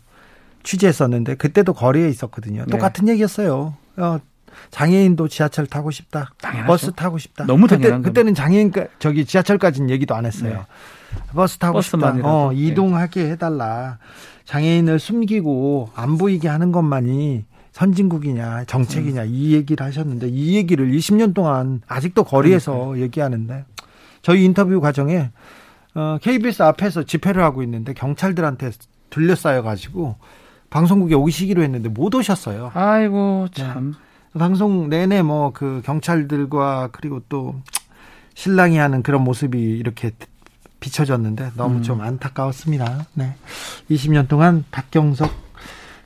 [0.67, 2.65] 취재했었는데 그때도 거리에 있었거든요.
[2.65, 2.71] 네.
[2.71, 3.73] 똑같은 얘기였어요.
[3.95, 4.19] 어,
[4.69, 6.33] 장애인도 지하철 타고 싶다.
[6.41, 6.67] 당연하죠.
[6.67, 7.45] 버스 타고 싶다.
[7.45, 10.65] 너무 당연한 그때, 그때 는 장애인 저기 지하철까지는 얘기도 안 했어요.
[11.13, 11.21] 네.
[11.33, 12.15] 버스 타고 싶다.
[12.23, 12.59] 어, 네.
[12.59, 13.97] 이동하게 해달라.
[14.43, 19.27] 장애인을 숨기고 안 보이게 하는 것만이 선진국이냐 정책이냐 음.
[19.29, 23.03] 이 얘기를 하셨는데 이 얘기를 20년 동안 아직도 거리에서 그러니까요.
[23.03, 23.65] 얘기하는데
[24.21, 25.31] 저희 인터뷰 과정에
[25.93, 28.71] 어, KBS 앞에서 집회를 하고 있는데 경찰들한테
[29.09, 30.15] 둘러싸여 가지고
[30.69, 32.71] 방송국에 오시기로 했는데 못 오셨어요.
[32.73, 33.63] 아이고 네.
[33.63, 33.91] 참.
[34.33, 34.39] 네.
[34.39, 37.55] 방송 내내 뭐 그 경찰들과 그리고 또
[38.35, 40.11] 신랑이 하는 그런 모습이 이렇게
[40.79, 41.83] 비춰졌는데 너무 음.
[41.83, 43.07] 좀 안타까웠습니다.
[43.13, 43.35] 네.
[43.89, 45.31] 20년 동안 박경석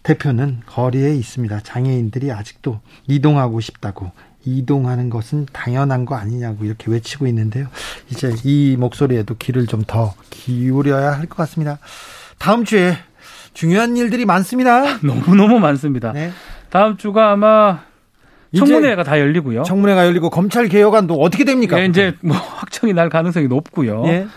[0.03, 1.59] 대표는 거리에 있습니다.
[1.61, 4.11] 장애인들이 아직도 이동하고 싶다고
[4.45, 7.67] 이동하는 것은 당연한 거 아니냐고 이렇게 외치고 있는데요.
[8.09, 11.77] 이제 이 목소리에도 귀를 좀 더 기울여야 할 것 같습니다.
[12.39, 12.95] 다음 주에
[13.53, 14.97] 중요한 일들이 많습니다.
[15.03, 16.11] 너무너무 많습니다.
[16.11, 16.31] 네.
[16.69, 17.81] 다음 주가 아마
[18.55, 19.63] 청문회가 다 열리고요.
[19.63, 21.77] 청문회가 열리고 검찰 개혁안도 어떻게 됩니까?
[21.77, 24.03] 네, 이제 뭐 확정이 날 가능성이 높고요.
[24.03, 24.27] 네.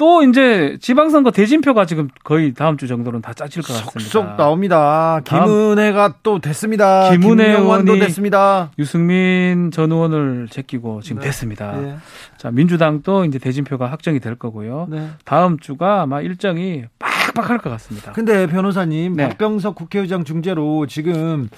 [0.00, 4.00] 또 이제 지방선거 대진표가 지금 거의 다음 주 정도는 다 짜질 것 같습니다.
[4.00, 5.20] 속속 나옵니다.
[5.26, 7.10] 김은혜가 또 됐습니다.
[7.10, 8.70] 김은혜 의원도 됐습니다.
[8.78, 11.26] 유승민 전 의원을 제끼고 지금 네.
[11.26, 11.76] 됐습니다.
[11.76, 11.96] 네.
[12.38, 14.86] 자 민주당도 이제 대진표가 확정이 될 거고요.
[14.88, 15.10] 네.
[15.26, 18.12] 다음 주가 아마 일정이 빡 빡할 것 같습니다.
[18.12, 19.28] 근데 변호사님 네.
[19.28, 21.48] 박병석 국회의장 중재로 지금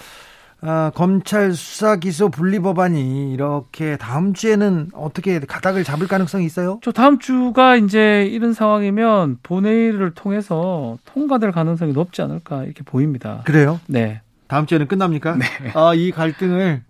[0.64, 6.78] 아, 검찰 수사 기소 분리 법안이 이렇게 다음 주에는 어떻게 가닥을 잡을 가능성이 있어요?
[6.84, 13.42] 저 다음 주가 이제 이런 상황이면 본회의를 통해서 통과될 가능성이 높지 않을까 이렇게 보입니다.
[13.44, 13.80] 그래요?
[13.88, 14.20] 네.
[14.46, 15.36] 다음 주에는 끝납니까?
[15.36, 15.46] 네.
[15.74, 16.82] 아, 이 갈등을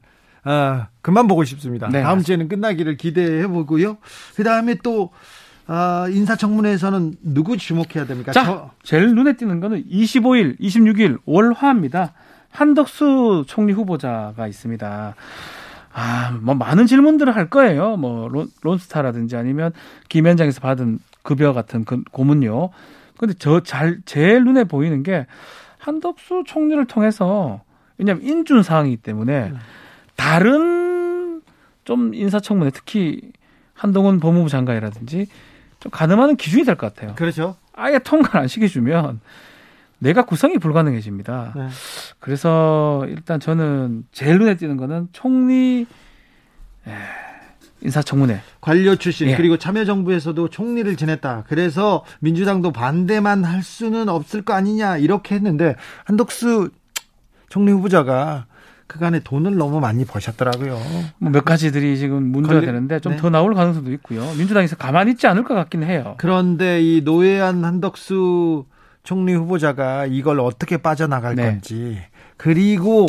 [0.44, 1.86] 아, 그만 보고 싶습니다.
[1.86, 2.26] 네, 다음 맞습니다.
[2.26, 3.96] 주에는 끝나기를 기대해 보고요.
[4.36, 5.10] 그 다음에 또
[5.74, 8.30] 아, 인사청문회에서는 누구 주목해야 됩니까?
[8.32, 8.70] 자, 저...
[8.82, 12.12] 제일 눈에 띄는 거는 25일, 26일 월화입니다.
[12.50, 15.14] 한덕수 총리 후보자가 있습니다.
[15.94, 17.96] 아, 뭐 많은 질문들을 할 거예요.
[17.96, 19.72] 뭐 론, 론스타라든지 아니면
[20.10, 22.68] 김현장에서 받은 급여 같은 그 고문료.
[23.16, 25.26] 근데 저 잘 제일 눈에 보이는 게
[25.78, 27.62] 한덕수 총리를 통해서
[27.96, 29.54] 왜냐하면 인준 사항이기 때문에
[30.16, 31.40] 다른
[31.84, 33.32] 좀 인사청문회 특히
[33.72, 35.28] 한동훈 법무부 장관이라든지
[35.82, 37.14] 좀 가늠하는 기준이 될 것 같아요.
[37.16, 37.56] 그렇죠.
[37.74, 39.20] 아예 통과를 안 시켜주면
[39.98, 41.52] 내가 구성이 불가능해집니다.
[41.56, 41.68] 네.
[42.20, 45.86] 그래서 일단 저는 제일 눈에 띄는 거는 총리
[47.80, 49.36] 인사청문회 관료 출신 예.
[49.36, 51.44] 그리고 참여정부에서도 총리를 지냈다.
[51.48, 56.70] 그래서 민주당도 반대만 할 수는 없을 거 아니냐 이렇게 했는데 한덕수
[57.48, 58.46] 총리 후보자가
[58.92, 60.78] 그간에 돈을 너무 많이 버셨더라고요.
[61.18, 62.66] 뭐 몇 가지들이 지금 문제가 걸리...
[62.66, 63.30] 되는데 좀더 네.
[63.30, 64.20] 나올 가능성도 있고요.
[64.36, 66.14] 민주당에서 가만히 있지 않을 것 같긴 해요.
[66.18, 68.66] 그런데 이 노회한 한덕수
[69.02, 71.44] 총리 후보자가 이걸 어떻게 빠져나갈 네.
[71.44, 71.98] 건지
[72.36, 73.08] 그리고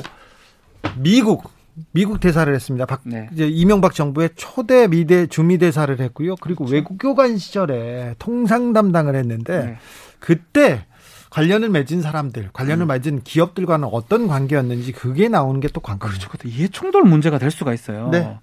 [0.98, 1.52] 미국
[1.92, 2.86] 미국 대사를 했습니다.
[2.86, 3.30] 박, 네.
[3.34, 6.36] 이제 이명박 정부의 초대 미대 주미 대사를 했고요.
[6.38, 6.76] 그리고 그렇죠.
[6.76, 9.78] 외국 교관 시절에 통상 담당을 했는데 네.
[10.20, 10.86] 그때
[11.34, 12.88] 관련을 맺은 사람들, 관련을 음.
[12.90, 16.30] 맺은 기업들과는 어떤 관계였는지 그게 나오는 게 또 관건이죠.
[16.30, 16.48] 그렇죠.
[16.48, 18.10] 이해 충돌 문제가 될 수가 있어요.
[18.12, 18.38] 네.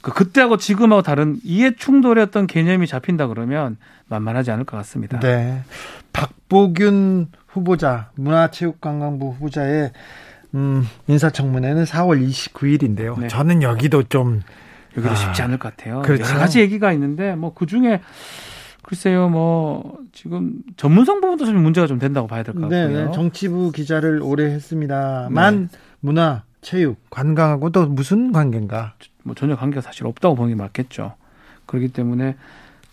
[0.00, 3.76] 그 그때하고 지금하고 다른 이해 충돌의 어떤 개념이 잡힌다 그러면
[4.08, 5.20] 만만하지 않을 것 같습니다.
[5.20, 5.62] 네.
[6.12, 9.92] 박보균 후보자, 문화체육관광부 후보자의
[10.56, 13.20] 음, 인사청문회는 4월 29일인데요.
[13.20, 13.28] 네.
[13.28, 14.42] 저는 여기도 좀
[14.96, 16.02] 여기도 아, 쉽지 않을 것 같아요.
[16.02, 16.24] 그렇죠.
[16.24, 18.00] 여러 가지 얘기가 있는데 뭐 그 중에
[18.92, 23.06] 글쎄요, 뭐 지금 전문성 부분도 좀 문제가 좀 된다고 봐야 될것 네, 같고요.
[23.06, 25.78] 네, 정치부 기자를 오래 했습니다만 네.
[26.00, 28.92] 문화, 체육, 관광하고 또 무슨 관계인가?
[29.22, 31.14] 뭐 전혀 관계가 사실 없다고 보는 게 맞겠죠.
[31.64, 32.36] 그렇기 때문에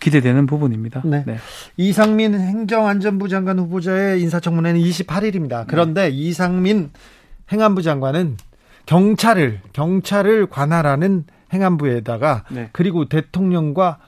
[0.00, 1.02] 기대되는 부분입니다.
[1.04, 1.22] 네.
[1.26, 1.36] 네.
[1.76, 5.66] 이상민 행정안전부 장관 후보자의 인사청문회는 28일입니다.
[5.68, 6.08] 그런데 네.
[6.08, 6.92] 이상민
[7.52, 8.38] 행안부 장관은
[8.86, 12.70] 경찰을 경찰을 관할하는 행안부에다가 네.
[12.72, 13.98] 그리고 대통령과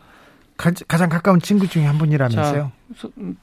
[0.63, 2.71] 가, 장 가까운 친구 중에 한 분이라면서요.
[2.97, 3.37] 자, 음,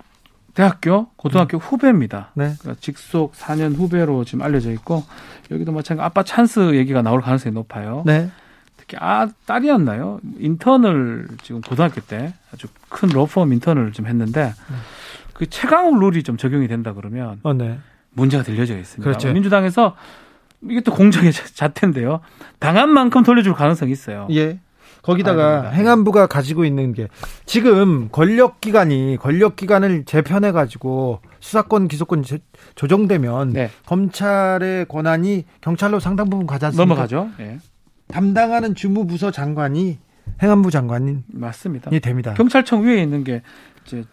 [0.53, 1.59] 대학교, 고등학교 음.
[1.59, 2.31] 후배입니다.
[2.33, 2.53] 네.
[2.59, 5.03] 그러니까 직속 4년 후배로 지금 알려져 있고
[5.51, 8.03] 여기도 마찬가지 아빠 찬스 얘기가 나올 가능성이 높아요.
[8.05, 8.31] 네.
[8.77, 10.21] 특히 아 딸이었나요?
[10.37, 14.75] 인턴을 지금 고등학교 때 아주 큰 로펌 인턴을 좀 했는데 네.
[15.33, 17.79] 그 최강욱 룰이 좀 적용이 된다 그러면 어, 네.
[18.11, 19.03] 문제가 들려져 있습니다.
[19.03, 19.31] 그렇죠.
[19.33, 19.95] 민주당에서
[20.63, 22.21] 이게 또 공정의 자태인데요.
[22.59, 24.27] 당한 만큼 돌려줄 가능성이 있어요.
[24.31, 24.59] 예.
[25.01, 27.07] 거기다가 행안부가 가지고 있는 게
[27.45, 32.23] 지금 권력기관이 권력기관을 재편해 가지고 수사권 기소권
[32.75, 33.69] 조정되면 네.
[33.85, 36.85] 검찰의 권한이 경찰로 상당 부분 가지 않습니까?
[36.85, 37.29] 넘어가죠.
[37.37, 37.59] 네.
[38.09, 39.99] 담당하는 주무부서 장관이
[40.41, 41.89] 행안부 장관이 맞습니다.
[41.99, 42.33] 됩니다.
[42.35, 43.41] 경찰청 위에 있는 게
[43.85, 44.03] 이제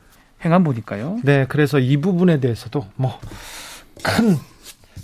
[0.44, 1.18] 행안부니까요.
[1.25, 3.18] 네, 그래서 이 부분에 대해서도 뭐
[4.03, 4.37] 큰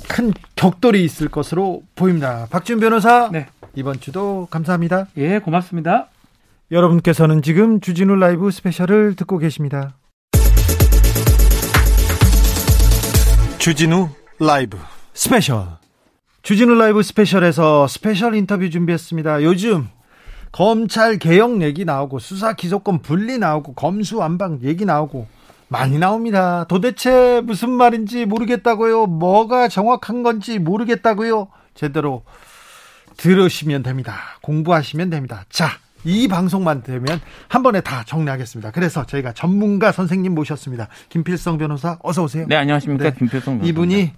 [0.08, 2.46] 큰 격돌이 있을 것으로 보입니다.
[2.50, 3.28] 박지훈 변호사.
[3.32, 3.46] 네.
[3.74, 5.06] 이번 주도 감사합니다.
[5.16, 6.08] 예, 고맙습니다.
[6.70, 9.94] 여러분께서는 지금 주진우 라이브 스페셜을 듣고 계십니다.
[13.58, 14.08] 주진우
[14.40, 14.78] 라이브
[15.14, 15.66] 스페셜.
[16.42, 19.42] 주진우 라이브 스페셜에서 스페셜 인터뷰 준비했습니다.
[19.44, 19.88] 요즘
[20.50, 25.26] 검찰 개혁 얘기 나오고 수사 기소권 분리 나오고 검수완박 얘기 나오고
[25.72, 26.64] 많이 나옵니다.
[26.68, 29.06] 도대체 무슨 말인지 모르겠다고요.
[29.06, 31.48] 뭐가 정확한 건지 모르겠다고요.
[31.74, 32.24] 제대로
[33.16, 34.18] 들으시면 됩니다.
[34.42, 35.44] 공부하시면 됩니다.
[35.48, 35.70] 자,
[36.04, 38.70] 이 방송만 들으면 한 번에 다 정리하겠습니다.
[38.70, 40.88] 그래서 저희가 전문가 선생님 모셨습니다.
[41.08, 42.44] 김필성 변호사 어서 오세요.
[42.48, 43.04] 네, 안녕하십니까.
[43.04, 43.14] 네.
[43.18, 43.68] 김필성 변호사.
[43.68, 44.12] 이분이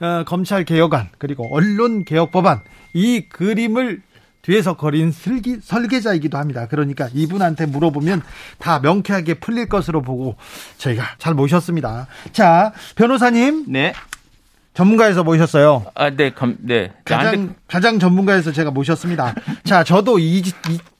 [0.00, 2.60] 어, 검찰 개혁안 그리고 언론 개혁 법안
[2.92, 4.02] 이 그림을
[4.42, 6.66] 뒤에서 거린 설기, 설계자이기도 합니다.
[6.68, 8.22] 그러니까 이분한테 물어보면
[8.58, 10.36] 다 명쾌하게 풀릴 것으로 보고
[10.78, 12.06] 저희가 잘 모셨습니다.
[12.32, 13.66] 자, 변호사님.
[13.68, 13.92] 네.
[14.72, 15.84] 전문가에서 모셨어요.
[15.94, 16.92] 아, 네, 검, 네.
[17.04, 19.34] 가장, 가장 전문가에서 제가 모셨습니다.
[19.64, 20.54] 자, 저도 20,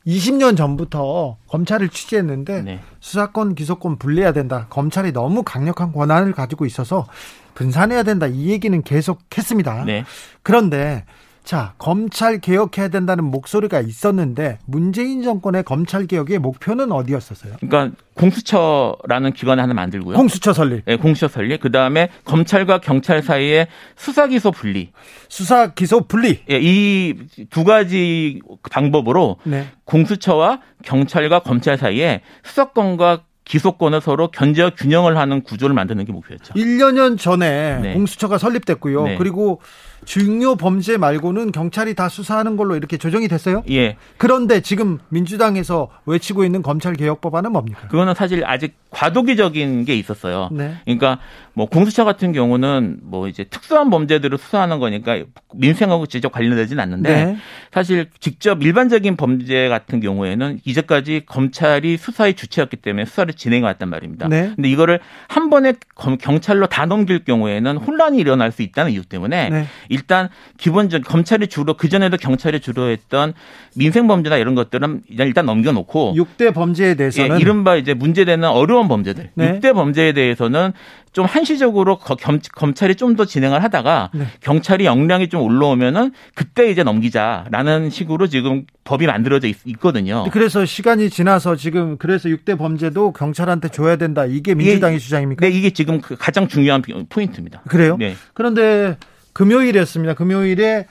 [0.07, 2.81] 20년 전부터 검찰을 취재했는데 네.
[2.99, 4.67] 수사권, 기소권 분리해야 된다.
[4.71, 7.07] 검찰이 너무 강력한 권한을 가지고 있어서
[7.55, 8.27] 분산해야 된다.
[8.27, 9.85] 이 얘기는 계속 했습니다.
[9.85, 10.05] 네.
[10.43, 11.05] 그런데
[11.51, 17.55] 자, 검찰 개혁해야 된다는 목소리가 있었는데 문재인 정권의 검찰 개혁의 목표는 어디였었어요?
[17.59, 20.17] 그러니까 공수처라는 기관을 하나 만들고요.
[20.17, 20.85] 공수처 설립.
[20.85, 21.61] 네, 공수처 설립.
[21.61, 24.93] 그다음에 검찰과 경찰 사이에 수사 기소 분리.
[25.29, 26.39] 수사 기소 분리.
[26.49, 29.67] 예, 이두 가지 방법으로 네.
[29.87, 36.55] 공수처와 경찰과 검찰 사이에 수사권과 기소권을 서로 견제와 균형을 하는 구조를 만드는 게 목표였죠.
[36.55, 37.93] 1년 전에 네.
[37.95, 39.05] 공수처가 설립됐고요.
[39.05, 39.17] 네.
[39.17, 39.61] 그리고
[40.05, 43.63] 중요 범죄 말고는 경찰이 다 수사하는 걸로 이렇게 조정이 됐어요?
[43.71, 43.97] 예.
[44.17, 47.89] 그런데 지금 민주당에서 외치고 있는 검찰 개혁 법안은 뭡니까?
[47.89, 50.49] 그거는 사실 아직 과도기적인 게 있었어요.
[50.53, 50.75] 네.
[50.85, 51.19] 그러니까
[51.53, 55.23] 뭐 공수처 같은 경우는 뭐 이제 특수한 범죄들을 수사하는 거니까
[55.55, 57.37] 민생하고 직접 관련되지는 않는데 네.
[57.73, 64.29] 사실 직접 일반적인 범죄 같은 경우에는 이제까지 검찰이 수사의 주체였기 때문에 수사를 진행해 왔단 말입니다.
[64.29, 64.53] 네.
[64.57, 65.75] 근데 이거를 한 번에
[66.21, 69.67] 경찰로 다 넘길 경우에는 혼란이 일어날 수 있다는 이유 때문에 네.
[69.91, 73.35] 일단 기본적 검찰이 주로 그 전에도 경찰이 주로 했던
[73.77, 79.31] 민생 범죄나 이런 것들은 일단 넘겨놓고 6대 범죄에 대해서는 예, 이른바 이제 문제되는 어려운 범죄들
[79.35, 79.61] 네.
[79.61, 80.73] 6대 범죄에 대해서는
[81.13, 84.27] 좀 한시적으로 검찰이 좀 더 진행을 하다가 네.
[84.41, 91.11] 경찰이 역량이 좀 올라오면은 그때 이제 넘기자라는 식으로 지금 법이 만들어져 있, 거든요 그래서 시간이
[91.11, 94.25] 지나서 지금 그래서 6대 범죄도 경찰한테 줘야 된다.
[94.27, 95.45] 이게 민주당의 이게, 주장입니까?
[95.45, 97.63] 네, 이게 지금 그 가장 중요한 포인트입니다.
[97.67, 97.97] 그래요?
[97.99, 98.15] 네.
[98.33, 98.97] 그런데
[99.41, 100.15] 금요일이었습니다.
[100.15, 100.87] 금요일에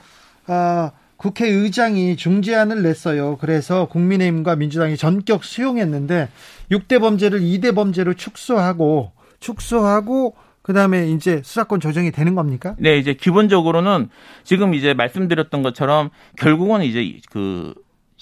[0.48, 3.36] 아, 국회의장이 중재안을 냈어요.
[3.36, 6.28] 그래서 국민의힘과 민주당이 전격 수용했는데
[6.72, 12.74] 6대 범죄를 2대 범죄로 축소하고 축소하고 그다음에 이제 수사권 조정이 되는 겁니까?
[12.78, 14.08] 네, 이제 기본적으로는
[14.42, 17.74] 지금 이제 말씀드렸던 것처럼 결국은 이제 그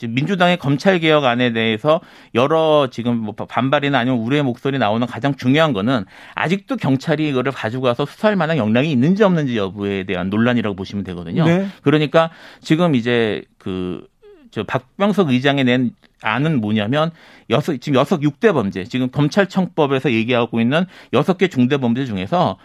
[0.06, 2.00] 민주당의 검찰 개혁 안에 대해서
[2.34, 7.84] 여러 지금 뭐 반발이나 아니면 우려의 목소리 나오는 가장 중요한 거는 아직도 경찰이 이거를 가지고
[7.84, 11.44] 가서 수사할 만한 역량이 있는지 없는지 여부에 대한 논란이라고 보시면 되거든요.
[11.44, 11.66] 네.
[11.82, 12.30] 그러니까
[12.60, 15.92] 지금 이제 그저 박병석 의장이 낸
[16.22, 17.10] 안은 뭐냐면
[17.50, 22.58] 여섯 지금 여섯 육대 범죄 지금 검찰청법에서 얘기하고 있는 여섯 개 중대 범죄 중에서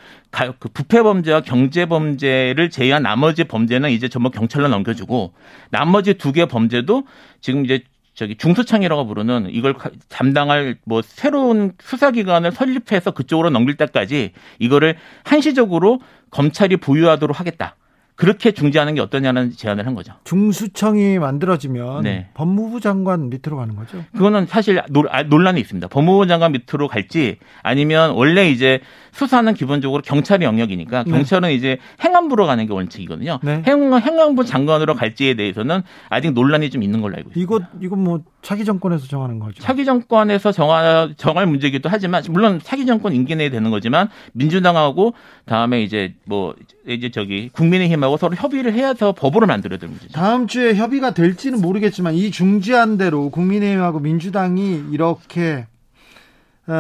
[0.60, 5.34] 그 부패 범죄와 경제 범죄를 제외한 나머지 범죄는 이제 전부 경찰로 넘겨주고
[5.70, 7.06] 나머지 두 개 범죄도
[7.41, 7.84] 지금 이제
[8.16, 9.76] 저기 중수청이라고 부르는 이걸
[10.10, 15.99] 담당할 뭐 새로운 수사기관을 설립해서 그쪽으로 넘길 때까지 이거를 한시적으로
[16.30, 17.76] 검찰이 보유하도록 하겠다.
[18.16, 20.14] 그렇게 중지하는 게 어떠냐는 제안을 한 거죠.
[20.24, 22.30] 중수청이 만들어지면 네.
[22.34, 24.03] 법무부 장관 밑으로 가는 거죠?
[24.14, 25.88] 그거는 사실 아, 논란이 있습니다.
[25.88, 28.82] 법무부 장관 밑으로 갈지 아니면 원래 이제
[29.14, 31.11] 수사는 기본적으로 경찰의 영역이니까 네.
[31.11, 31.55] 경찰은 네.
[31.55, 33.39] 이제 행안부로 가는 게 원칙이거든요.
[33.43, 33.61] 네.
[33.66, 37.41] 행, 행안부 장관으로 갈지에 대해서는 아직 논란이 좀 있는 걸로 알고 있습니다.
[37.41, 39.61] 이거 이건 뭐 차기 정권에서 정하는 거죠.
[39.61, 45.14] 차기 정권에서 정할 정할 문제이기도 하지만 물론 차기 정권 임기 내에 되는 거지만 민주당하고
[45.45, 46.55] 다음에 이제 뭐
[46.88, 50.07] 이제 저기 국민의힘하고 서로 협의를 해서 법으로 만들어야 되는 거죠.
[50.11, 55.72] 다음 주에 협의가 될지는 모르겠지만 이 중지한 대로 국민의힘하고 민주당이 이렇게 어,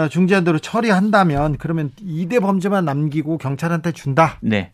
[0.09, 4.37] 중지한 대로 처리한다면 그러면 2대 범죄만 남기고 경찰한테 준다.
[4.41, 4.71] 네.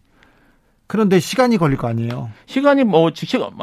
[0.88, 2.30] 그런데 시간이 걸릴 거 아니에요.
[2.48, 3.12] 시간이 뭐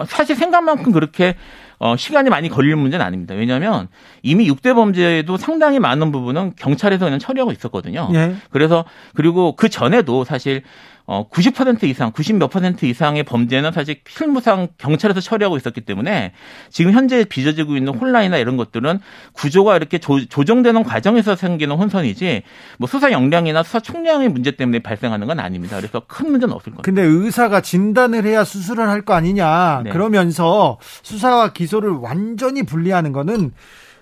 [0.06, 1.36] 사실 생각만큼 그렇게
[1.78, 3.34] 어 시간이 많이 걸릴 문제는 아닙니다.
[3.34, 3.88] 왜냐하면
[4.22, 8.08] 이미 6대 범죄에도 상당히 많은 부분은 경찰에서 그냥 처리하고 있었거든요.
[8.14, 8.36] 예.
[8.50, 10.62] 그래서 그리고 그 전에도 사실
[11.08, 16.32] 어, 90% 이상, 90 몇 퍼센트 이상의 범죄는 사실 실무상 경찰에서 처리하고 있었기 때문에
[16.68, 18.98] 지금 현재 빚어지고 있는 혼란이나 이런 것들은
[19.34, 22.42] 구조가 이렇게 조, 정되는 과정에서 생기는 혼선이지
[22.78, 25.76] 뭐 수사 역량이나 수사 총량의 문제 때문에 발생하는 건 아닙니다.
[25.76, 26.82] 그래서 큰 문제는 없을 겁니다.
[26.82, 29.82] 근데 의사가 진단을 해야 수술을 할 거 아니냐.
[29.84, 29.90] 네.
[29.90, 33.52] 그러면서 수사와 기 소를 완전히 분리하는 거는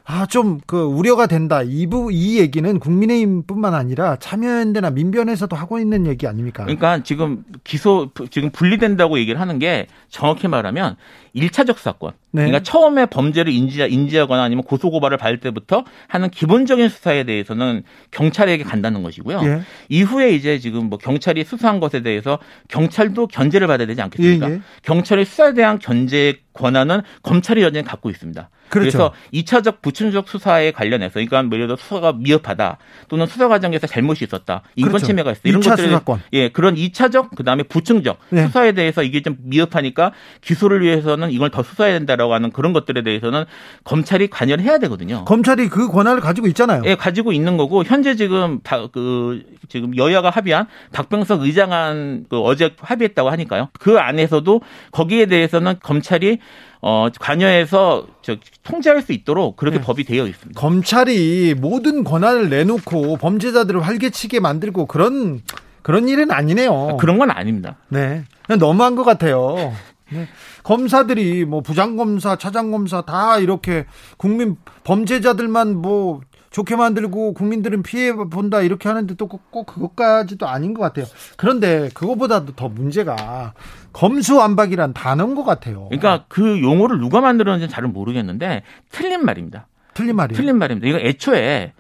[0.07, 1.63] 아, 좀, 그, 우려가 된다.
[1.63, 6.65] 이 부, 이 얘기는 국민의힘 뿐만 아니라 참여연대나 민변에서도 하고 있는 얘기 아닙니까?
[6.65, 10.97] 그러니까 지금 기소, 지금 분리된다고 얘기를 하는 게 정확히 말하면
[11.35, 12.13] 1차적 사건.
[12.33, 12.43] 네.
[12.43, 18.63] 그러니까 처음에 범죄를 인지, 인지 하거나 아니면 고소고발을 받을 때부터 하는 기본적인 수사에 대해서는 경찰에게
[18.63, 19.41] 간다는 것이고요.
[19.45, 19.63] 예.
[19.89, 22.39] 이후에 이제 지금 뭐 경찰이 수사한 것에 대해서
[22.69, 24.51] 경찰도 견제를 받아야 되지 않겠습니까?
[24.51, 24.61] 예, 예.
[24.83, 28.51] 경찰의 수사에 대한 견제 권한은 검찰이 여전히 갖고 있습니다.
[28.75, 28.99] 그렇죠.
[28.99, 34.25] 그래서 2차적 부춘적 수사에 관련해서 그러니까 뭐 예를 들어 수사가 미흡하다 또는 수사 과정에서 잘못이
[34.25, 35.07] 있었다 인권 그렇죠.
[35.07, 36.23] 침해가 있었다 이런 것들 수사권.
[36.33, 38.47] 예 그런 2차적 그다음에 부충적 네.
[38.47, 43.45] 수사에 대해서 이게 좀 미흡하니까 기소를 위해서는 이걸 더 수사해야 된다라고 하는 그런 것들에 대해서는
[43.85, 45.25] 검찰이 관여를 해야 되거든요.
[45.25, 46.83] 검찰이 그 권한을 가지고 있잖아요.
[46.87, 48.61] 예 가지고 있는 거고 현재 지금
[48.93, 53.69] 그 지금 여야가 합의한 박병석 의장안 그 어제 합의했다고 하니까요.
[53.79, 54.61] 그 안에서도
[54.91, 56.39] 거기에 대해서는 검찰이
[56.87, 59.83] 어, 관여해서 저 통제할 수 있도록 그렇게 네.
[59.83, 60.61] 법이 되어 있습니다.
[60.61, 65.41] 검찰이 모든 권한을 내놓고 범죄자들을 활개치게 만들고 그런
[65.81, 66.91] 그런 일은 아니네요.
[66.91, 67.77] 아, 그런 건 아닙니다.
[67.89, 68.25] 네.
[68.59, 69.73] 너무한 것 같아요.
[70.11, 70.29] 네.
[70.63, 73.87] 검사들이 뭐 부장검사, 차장검사 다 이렇게
[74.19, 76.21] 국민 범죄자들만 뭐
[76.55, 81.05] 좋게 만들고 국민들은 피해 본다 이렇게 하는데 또 꼭 그것까지도 아닌 것 같아요.
[81.37, 83.55] 그런데 그것보다도 더 문제가
[83.93, 85.87] 검수완박이란 단어인 것 같아요.
[85.89, 89.67] 그러니까 그 용어를 누가 만들었는지 잘 모르겠는데 틀린 말입니다.
[89.95, 90.37] 틀린 말이에요.
[90.37, 90.87] 틀린 말입니다.
[90.87, 91.73] 이거 애초에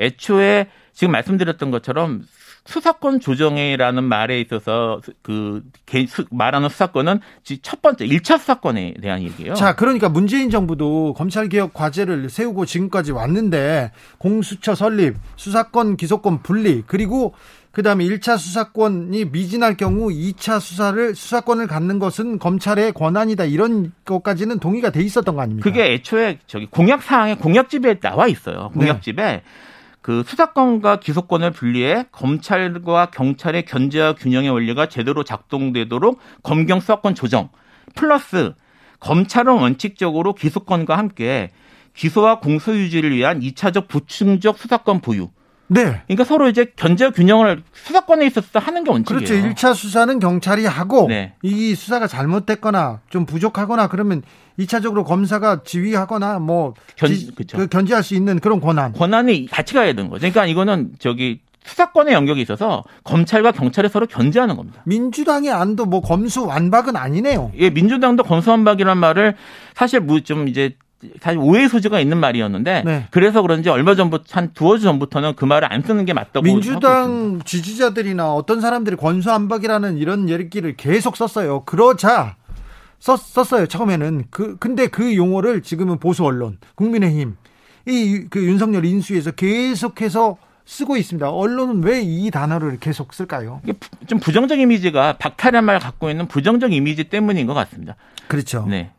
[0.00, 2.22] 애초에 지금 말씀드렸던 것처럼
[2.64, 5.62] 수사권 조정이라는 말에 있어서 그
[6.30, 7.20] 말하는 수사권은
[7.62, 9.54] 첫 번째 1차 수사권에 대한 얘기예요.
[9.54, 16.82] 자, 그러니까 문재인 정부도 검찰 개혁 과제를 세우고 지금까지 왔는데 공수처 설립, 수사권 기소권 분리,
[16.86, 17.34] 그리고
[17.72, 23.46] 그다음에 1차 수사권이 미진할 경우 2차 수사를 수사권을 갖는 것은 검찰의 권한이다.
[23.46, 25.64] 이런 것까지는 동의가 돼 있었던 거 아닙니까?
[25.68, 28.70] 그게 애초에 저기 공약 사항에 공약집에 나와 있어요.
[28.74, 29.42] 공약집에 네.
[30.02, 37.48] 그 수사권과 기소권을 분리해 검찰과 경찰의 견제와 균형의 원리가 제대로 작동되도록 검경 수사권 조정
[37.94, 38.52] 플러스
[38.98, 41.50] 검찰은 원칙적으로 기소권과 함께
[41.94, 45.28] 기소와 공소 유지를 위한 2차적 부충적 수사권 보유
[45.68, 46.02] 네.
[46.06, 49.42] 그러니까 서로 이제 견제 균형을 수사권에 있어서 하는 게 원칙이에요.
[49.42, 49.48] 그렇죠.
[49.48, 51.34] 1차 수사는 경찰이 하고 네.
[51.42, 54.22] 이 수사가 잘못됐거나 좀 부족하거나 그러면
[54.58, 57.56] 2차적으로 검사가 지휘하거나 뭐 견, 그렇죠.
[57.56, 58.92] 그 견제할 수 있는 그런 권한.
[58.92, 60.20] 권한이 같이 가야 되는 거죠.
[60.20, 64.82] 그러니까 이거는 저기 수사권의 영역이 있어서 검찰과 경찰이 서로 견제하는 겁니다.
[64.84, 67.52] 민주당의 안도 뭐 검수 완박은 아니네요.
[67.56, 69.36] 예, 민주당도 검수 완박이란 말을
[69.74, 70.76] 사실 뭐좀 이제
[71.20, 73.06] 사실 오해 소지가 있는 말이었는데 네.
[73.10, 77.40] 그래서 그런지 얼마 전부터 한 두어 주 전부터는 그 말을 안 쓰는 게 맞다고 민주당
[77.44, 81.62] 지지자들이나 어떤 사람들이 권수안박이라는 이런 얘기를 계속 썼어요.
[81.64, 82.36] 그러자
[83.02, 83.66] 썼, 썼어요.
[83.66, 87.36] 처음에는 그 근데 그 용어를 지금은 보수 언론, 국민의힘
[87.88, 91.28] 이 그 윤석열 인수위에서 계속해서 쓰고 있습니다.
[91.28, 93.60] 언론은 왜 이 단어를 계속 쓸까요?
[93.64, 93.72] 이게
[94.06, 97.96] 좀 부정적 이미지가 박탈한 말 갖고 있는 부정적 이미지 때문인 것 같습니다.
[98.28, 98.66] 그렇죠.
[98.68, 98.92] 네.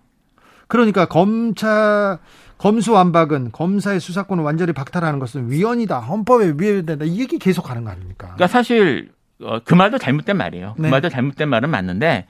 [0.67, 2.17] 그러니까 검찰
[2.57, 5.99] 검수완박은 검사의 수사권을 완전히 박탈하는 것은 위헌이다.
[5.99, 7.05] 헌법에 위배된다.
[7.05, 8.33] 이 얘기 계속 하는 거 아닙니까?
[8.35, 10.73] 그러니까 사실 어, 그 말도 잘못된 말이에요.
[10.75, 10.87] 그 네.
[10.89, 12.27] 그 말도 잘못된 말은 맞는데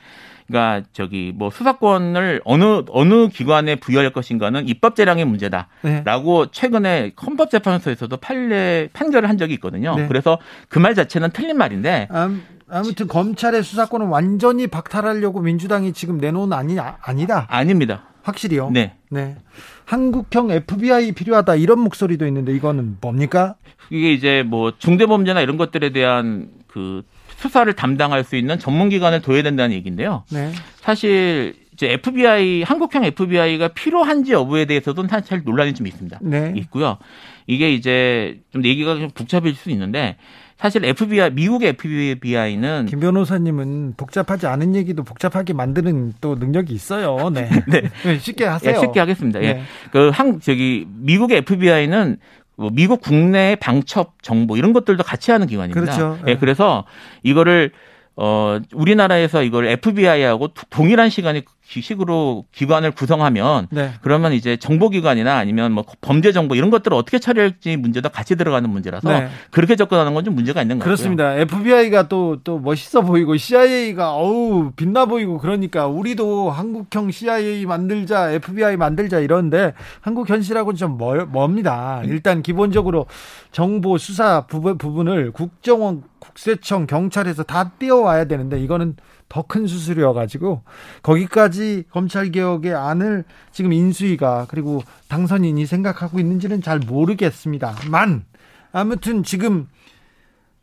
[0.53, 6.51] 그러니까 저기 뭐 수사권을 어느 어느 기관에 부여할 것인가는 입법 재량의 문제다라고 네.
[6.51, 9.95] 최근에 헌법재판소에서도 판례 판결을 한 적이 있거든요.
[9.95, 10.07] 네.
[10.07, 10.37] 그래서
[10.69, 16.77] 그 말 자체는 틀린 말인데 음, 아무튼 검찰의 수사권을 완전히 박탈하려고 민주당이 지금 내놓은 아니
[16.77, 17.47] 아니다.
[17.49, 18.03] 아닙니다.
[18.23, 18.69] 확실히요.
[18.71, 18.95] 네.
[19.09, 19.37] 네.
[19.85, 23.55] 한국형 FBI 필요하다 이런 목소리도 있는데 이거는 뭡니까?
[23.89, 27.03] 이게 이제 뭐 중대범죄나 이런 것들에 대한 그
[27.43, 30.23] 수사를 담당할 수 있는 전문기관을 둬야 된다는 얘기인데요.
[30.31, 30.51] 네.
[30.79, 36.19] 사실 이제 FBI 한국형 FBI가 필요한지 여부에 대해서도 사실 논란이 좀 있습니다.
[36.21, 36.53] 네.
[36.57, 36.97] 있고요.
[37.45, 40.15] 이게 이제 좀 얘기가 좀 복잡해질 수 있는데
[40.57, 47.29] 사실 FBI 미국의 FBI는 김 변호사님은 복잡하지 않은 얘기도 복잡하게 만드는 또 능력이 있어요.
[47.29, 47.49] 네.
[47.67, 47.81] 네.
[48.05, 48.17] 네.
[48.19, 48.73] 쉽게 하세요.
[48.73, 49.41] 예, 쉽게 하겠습니다.
[49.43, 49.53] 예.
[49.53, 49.59] 네.
[49.59, 49.63] 예.
[49.91, 52.17] 그 한 저기 미국의 FBI는
[52.55, 55.79] 뭐 미국 국내 방첩 정보 이런 것들도 같이 하는 기관입니다.
[55.81, 56.19] 그렇죠.
[56.27, 56.85] 예, 그래서
[57.23, 57.71] 이거를
[58.15, 63.91] 어 우리나라에서 이걸 FBI하고 동일한 시간에 식으로 기관을 구성하면 네.
[64.01, 69.09] 그러면 이제 정보기관이나 아니면 뭐 범죄 정보 이런 것들을 어떻게 처리할지 문제도 같이 들어가는 문제라서
[69.09, 69.29] 네.
[69.51, 70.85] 그렇게 접근하는 건 좀 문제가 있는 거죠.
[70.85, 71.35] 그렇습니다.
[71.35, 78.77] FBI가 또 또 멋있어 보이고 CIA가 어우 빛나 보이고 그러니까 우리도 한국형 CIA 만들자, FBI
[78.77, 82.01] 만들자 이런데 한국 현실하고는 좀 멀, 멉니다.
[82.05, 83.05] 일단 기본적으로
[83.51, 88.95] 정보 수사 부분, 부분을 국정원, 국세청, 경찰에서 다 띄워와야 되는데 이거는
[89.33, 90.61] 더 큰 수술이어가지고
[91.01, 98.25] 거기까지 검찰 개혁의 안을 지금 인수위가 그리고 당선인이 생각하고 있는지는 잘 모르겠습니다만
[98.71, 99.67] 아무튼 지금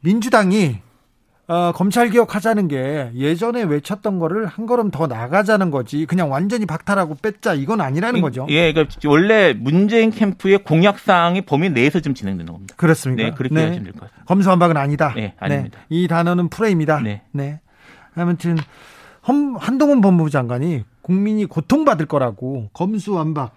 [0.03, 0.79] 민주당이
[1.49, 7.17] 어, 검찰 개혁하자는 게 예전에 외쳤던 거를 한 걸음 더 나가자는 거지 그냥 완전히 박탈하고
[7.21, 8.47] 뺐자 이건 아니라는 거죠.
[8.51, 12.75] 예, 그러니까 원래 문재인 캠프의 공약 사항이 범위 내에서 좀 진행되는 겁니다.
[12.79, 13.31] 그렇습니까?
[13.31, 13.63] 네, 그렇게 네.
[13.63, 14.25] 하시면 될 것 같습니다.
[14.27, 15.13] 검수완박은 아니다.
[15.17, 15.81] 네, 아닙니다.
[15.81, 17.01] 네, 이 단어는 프레임이다.
[17.01, 17.23] 네.
[17.33, 17.59] 네.
[18.15, 18.57] 아무튼
[19.23, 23.55] 한동훈 법무부 장관이 국민이 고통받을 거라고 검수완박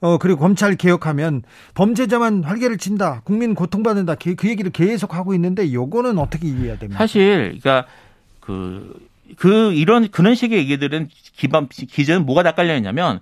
[0.00, 1.42] 어 그리고 검찰 개혁하면
[1.74, 3.20] 범죄자만 활개를 친다.
[3.22, 4.16] 국민 고통받는다.
[4.16, 6.98] 그, 그 얘기를 계속 하고 있는데 요거는 어떻게 이해해야 됩니까?
[6.98, 7.86] 사실 그러니까
[8.40, 9.00] 그,
[9.36, 13.20] 그 이런 그런 식의 얘기들은 기반 기존 뭐가 다 깔려 있냐면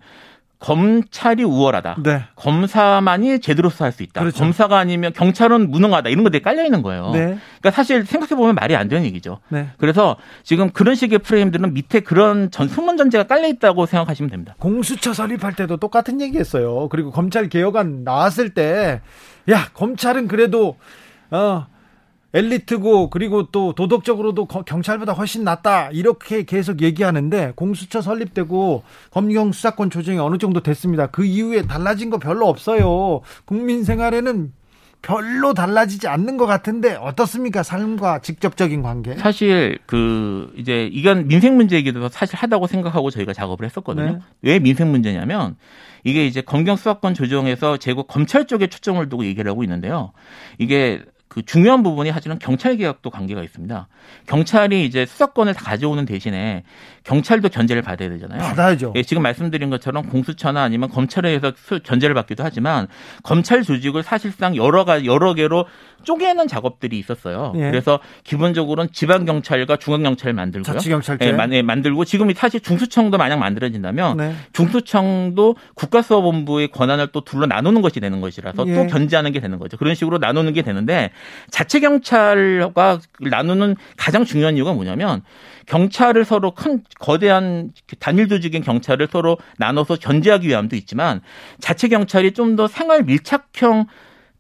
[0.61, 1.97] 검찰이 우월하다.
[2.05, 2.25] 네.
[2.37, 4.21] 검사만이 제대로 수사할 수 있다.
[4.21, 4.39] 그렇죠.
[4.39, 6.11] 검사가 아니면 경찰은 무능하다.
[6.11, 7.11] 이런 것들이 깔려 있는 거예요.
[7.13, 7.39] 네.
[7.61, 9.39] 그러니까 사실 생각해 보면 말이 안 되는 얘기죠.
[9.49, 9.71] 네.
[9.79, 14.55] 그래서 지금 그런 식의 프레임들은 밑에 그런 전 소문 전제가 깔려 있다고 생각하시면 됩니다.
[14.59, 16.89] 공수처 설립할 때도 똑같은 얘기했어요.
[16.91, 19.01] 그리고 검찰 개혁안 나왔을 때
[19.51, 20.77] 야, 검찰은 그래도
[21.31, 21.67] 어
[22.33, 30.19] 엘리트고 그리고 또 도덕적으로도 경찰보다 훨씬 낫다 이렇게 계속 얘기하는데 공수처 설립되고 검경 수사권 조정이
[30.19, 31.09] 어느 정도 됐습니다.
[31.09, 33.21] 그 이후에 달라진 거 별로 없어요.
[33.45, 34.53] 국민 생활에는
[35.03, 37.63] 별로 달라지지 않는 것 같은데 어떻습니까?
[37.63, 39.15] 삶과 직접적인 관계.
[39.17, 44.13] 사실 그 이제 이건 민생 문제이기도 사실 하다고 생각하고 저희가 작업을 했었거든요.
[44.13, 44.19] 네.
[44.43, 45.57] 왜 민생 문제냐면
[46.05, 50.13] 이게 이제 검경 수사권 조정에서 제국 검찰 쪽에 초점을 두고 얘기를 하고 있는데요.
[50.59, 53.87] 이게 그 중요한 부분이 사실은 경찰 개혁도 관계가 있습니다.
[54.27, 56.65] 경찰이 이제 수사권을 다 가져오는 대신에
[57.11, 58.41] 경찰도 견제를 받아야 되잖아요.
[58.41, 58.93] 받아야죠.
[58.95, 61.53] 예, 지금 말씀드린 것처럼 공수처나 아니면 검찰에 의해서
[61.83, 62.87] 견제를 받기도 하지만
[63.25, 65.67] 검찰 조직을 사실상 여러 가 여러 개로
[66.05, 67.53] 쪼개는 작업들이 있었어요.
[67.57, 67.63] 예.
[67.63, 70.73] 그래서 기본적으로는 지방 경찰과 중앙 경찰을 만들고요.
[70.73, 74.35] 자치 경찰제 예, 만, 예, 만들고 지금 사실 중수청도 만약 만들어진다면 네.
[74.53, 78.75] 중수청도 국가수사본부의 권한을 또 둘러 나누는 것이 되는 것이라서 예.
[78.75, 79.77] 또 견제하는 게 되는 거죠.
[79.77, 81.11] 그런 식으로 나누는 게 되는데
[81.51, 85.23] 자체 경찰과 나누는 가장 중요한 이유가 뭐냐면
[85.71, 91.21] 경찰을 서로 큰 거대한 단일 조직인 경찰을 서로 나눠서 견제하기 위함도 있지만
[91.61, 93.87] 자체 경찰이 좀 더 생활 밀착형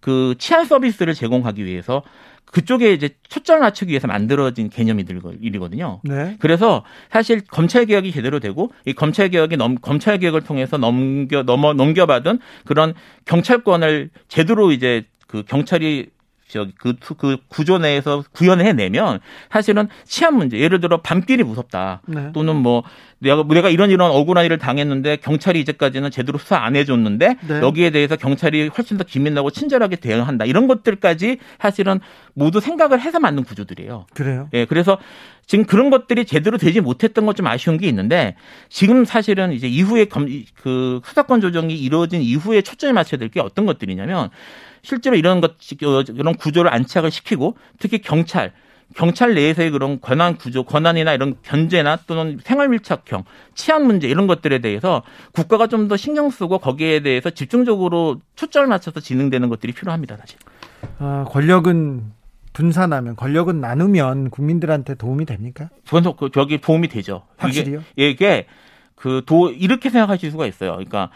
[0.00, 2.02] 그 치안 서비스를 제공하기 위해서
[2.46, 6.00] 그쪽에 이제 초점을 맞추기 위해서 만들어진 개념이들이거든요.
[6.02, 6.36] 네.
[6.40, 11.72] 그래서 사실 검찰 개혁이 제대로 되고 이 검찰 개혁이 넘 검찰 개혁을 통해서 넘겨 넘어
[11.74, 12.94] 넘겨받은 그런
[13.26, 16.08] 경찰권을 제대로 이제 그 경찰이
[16.50, 19.20] 저기 그, 그 구조 내에서 구현을 해내면
[19.50, 22.02] 사실은 치안 문제, 예를 들어 밤길이 무섭다.
[22.06, 22.30] 네.
[22.32, 22.84] 또는 뭐
[23.18, 27.60] 내가 내가 이런 이런 억울한 일을 당했는데 경찰이 이제까지는 제대로 수사 안 해줬는데 네.
[27.60, 32.00] 여기에 대해서 경찰이 훨씬 더 기민하고 친절하게 대응한다 이런 것들까지 사실은
[32.34, 34.06] 모두 생각을 해서 만든 구조들이에요.
[34.14, 34.48] 그래요?
[34.52, 34.98] 예, 그래서
[35.46, 38.36] 지금 그런 것들이 제대로 되지 못했던 것 좀 아쉬운 게 있는데
[38.68, 40.26] 지금 사실은 이제 이후에 검,
[40.62, 44.30] 그 수사권 조정이 이루어진 이후에 초점을 맞춰야 될 게 어떤 것들이냐면
[44.82, 48.52] 실제로 이런 것 이런 구조를 안착을 시키고 특히 경찰
[48.96, 53.22] 경찰 내에서의 그런 권한 구조, 권한이나 이런 견제나 또는 생활 밀착형,
[53.54, 55.02] 치안 문제 이런 것들에 대해서
[55.32, 60.38] 국가가 좀 더 신경 쓰고 거기에 대해서 집중적으로 초점을 맞춰서 진행되는 것들이 필요합니다, 사실.
[60.98, 62.12] 아, 권력은
[62.52, 65.70] 분산하면 권력은 나누면 국민들한테 도움이 됩니까?
[65.86, 67.22] 그건 그 저기 도움이 되죠.
[67.36, 67.84] 확실히요?
[67.96, 68.46] 이게, 이게
[68.96, 70.72] 그 도 이렇게 생각하실 수가 있어요.
[70.72, 71.10] 그러니까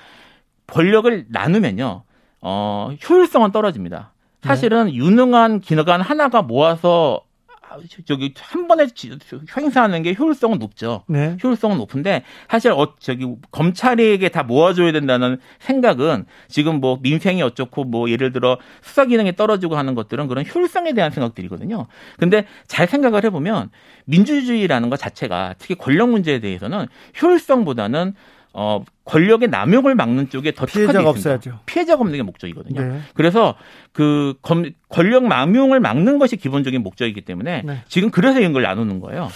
[0.68, 2.04] 권력을 나누면요,
[2.44, 4.12] 어 효율성은 떨어집니다.
[4.42, 4.94] 사실은 네.
[4.94, 7.22] 유능한 기관 하나가 모아서
[8.04, 8.86] 저기 한 번에
[9.56, 11.02] 행사하는 게 효율성은 높죠.
[11.08, 11.36] 네.
[11.42, 18.10] 효율성은 높은데 사실 어 저기 검찰에게 다 모아줘야 된다는 생각은 지금 뭐 민생이 어쩌고 뭐
[18.10, 21.86] 예를 들어 수사 기능이 떨어지고 하는 것들은 그런 효율성에 대한 생각들이거든요.
[22.18, 23.70] 근데 잘 생각을 해보면
[24.04, 26.86] 민주주의라는 것 자체가 특히 권력 문제에 대해서는
[27.20, 28.14] 효율성보다는
[28.54, 31.58] 어, 권력의 남용을 막는 쪽에 더 피해자가 없어야죠.
[31.66, 32.80] 피해자가 없는 게 목적이거든요.
[32.80, 33.00] 네.
[33.14, 33.56] 그래서
[33.92, 37.82] 그 검, 권력 남용을 막는 것이 기본적인 목적이기 때문에 네.
[37.88, 39.28] 지금 그래서 이런 걸 나누는 거예요.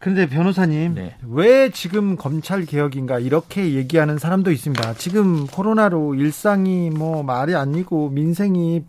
[0.00, 1.16] 그런데 변호사님, 네.
[1.28, 4.94] 왜 지금 검찰 개혁인가 이렇게 얘기하는 사람도 있습니다.
[4.94, 8.84] 지금 코로나로 일상이 뭐 말이 아니고 민생이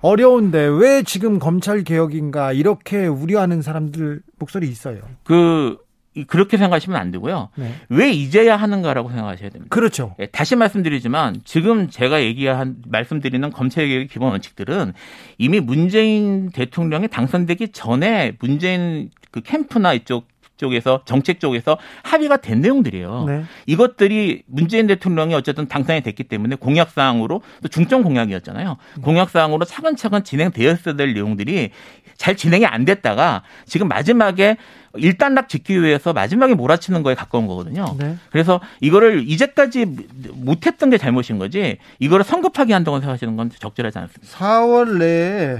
[0.00, 5.00] 어려운데 왜 지금 검찰 개혁인가 이렇게 우려하는 사람들 목소리 있어요.
[5.24, 5.78] 그
[6.26, 7.50] 그렇게 생각하시면 안 되고요.
[7.56, 7.74] 네.
[7.88, 9.74] 왜 이제야 하는가라고 생각하셔야 됩니다.
[9.74, 10.14] 그렇죠.
[10.18, 14.92] 예, 다시 말씀드리지만 지금 제가 얘기한 말씀드리는 검찰 개혁의 기본 원칙들은
[15.38, 20.26] 이미 문재인 대통령이 당선되기 전에 문재인 그 캠프나 이쪽
[20.58, 23.24] 쪽에서 정책 쪽에서 합의가 된 내용들이에요.
[23.26, 23.44] 네.
[23.66, 28.76] 이것들이 문재인 대통령이 어쨌든 당선이 됐기 때문에 공약 사항으로 또 중점 공약이었잖아요.
[28.98, 29.02] 음.
[29.02, 31.70] 공약 사항으로 차근차근 진행되었어야 될 내용들이
[32.16, 34.56] 잘 진행이 안 됐다가 지금 마지막에
[34.96, 37.94] 일단락 짓기 위해서 마지막에 몰아치는 거에 가까운 거거든요.
[37.98, 38.16] 네.
[38.30, 39.86] 그래서 이거를 이제까지
[40.34, 44.36] 못했던 게 잘못인 거지 이거를 성급하게 한다고 생각하시는 건 적절하지 않습니다.
[44.36, 45.58] 4월 내에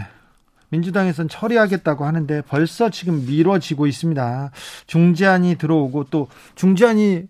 [0.70, 4.50] 민주당에서는 처리하겠다고 하는데 벌써 지금 미뤄지고 있습니다.
[4.86, 7.24] 중재안이 들어오고 또 중재안이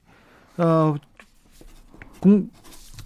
[0.59, 0.95] 어,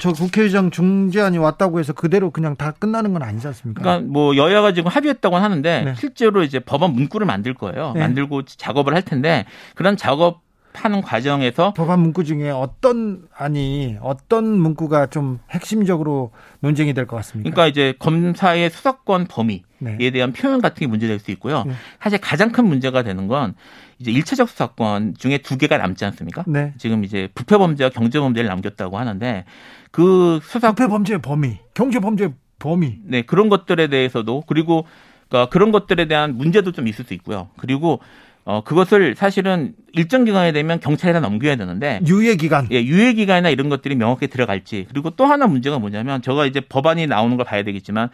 [0.02, 3.82] 저 국회의장 중재안이 왔다고 해서 그대로 그냥 다 끝나는 건 아니지 않습니까?
[3.82, 5.94] 그러니까 뭐 여야가 지금 합의했다고 하는데 네.
[5.96, 7.92] 실제로 이제 법안 문구를 만들 거예요.
[7.94, 8.00] 네.
[8.00, 10.41] 만들고 작업을 할 텐데 그런 작업
[10.74, 17.50] 하는 과정에서 법안 문구 중에 어떤 아니 어떤 문구가 좀 핵심적으로 논쟁이 될 것 같습니까?
[17.50, 20.10] 그러니까 이제 검사의 수사권 범위에 네.
[20.10, 21.64] 대한 표현 같은 게 문제될 수 있고요.
[21.64, 21.74] 네.
[22.00, 23.54] 사실 가장 큰 문제가 되는 건
[23.98, 26.44] 이제 일차적 수사권 중에 두 개가 남지 않습니까?
[26.46, 26.72] 네.
[26.78, 29.44] 지금 이제 부패 범죄와 경제 범죄를 남겼다고 하는데
[29.90, 32.98] 그 수사 부패 범죄 범위, 경제 범죄 범위.
[33.04, 34.86] 네, 그런 것들에 대해서도 그리고
[35.28, 37.48] 그러니까 그런 것들에 대한 문제도 좀 있을 수 있고요.
[37.56, 38.00] 그리고
[38.44, 42.66] 어 그것을 사실은 일정 기간에 되면 경찰에다 넘겨야 되는데 유예 기간.
[42.72, 44.86] 예, 유예 기간이나 이런 것들이 명확히 들어갈지.
[44.88, 48.08] 그리고 또 하나 문제가 뭐냐면 제가 이제 법안이 나오는 걸 봐야 되겠지만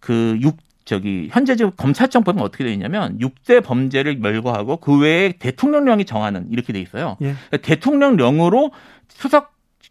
[0.00, 0.56] 그육
[0.86, 6.72] 저기 현재 지금 검찰청법은 어떻게 되어 있냐면 6대 범죄를 멸거하고 그 외에 대통령령이 정하는 이렇게
[6.72, 7.16] 돼 있어요.
[7.22, 7.34] 예.
[7.60, 8.70] 대통령령으로
[9.08, 9.48] 수사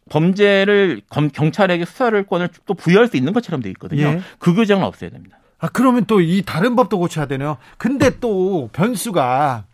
[0.09, 4.03] 범죄를 검, 경찰에게 수사를 권을 또 부여할 수 있는 것처럼 돼 있거든요.
[4.03, 4.21] 예.
[4.39, 5.37] 그 규정은 없애야 됩니다.
[5.59, 7.57] 아 그러면 또 이 다른 법도 고쳐야 되네요.
[7.77, 9.65] 근데 또 변수가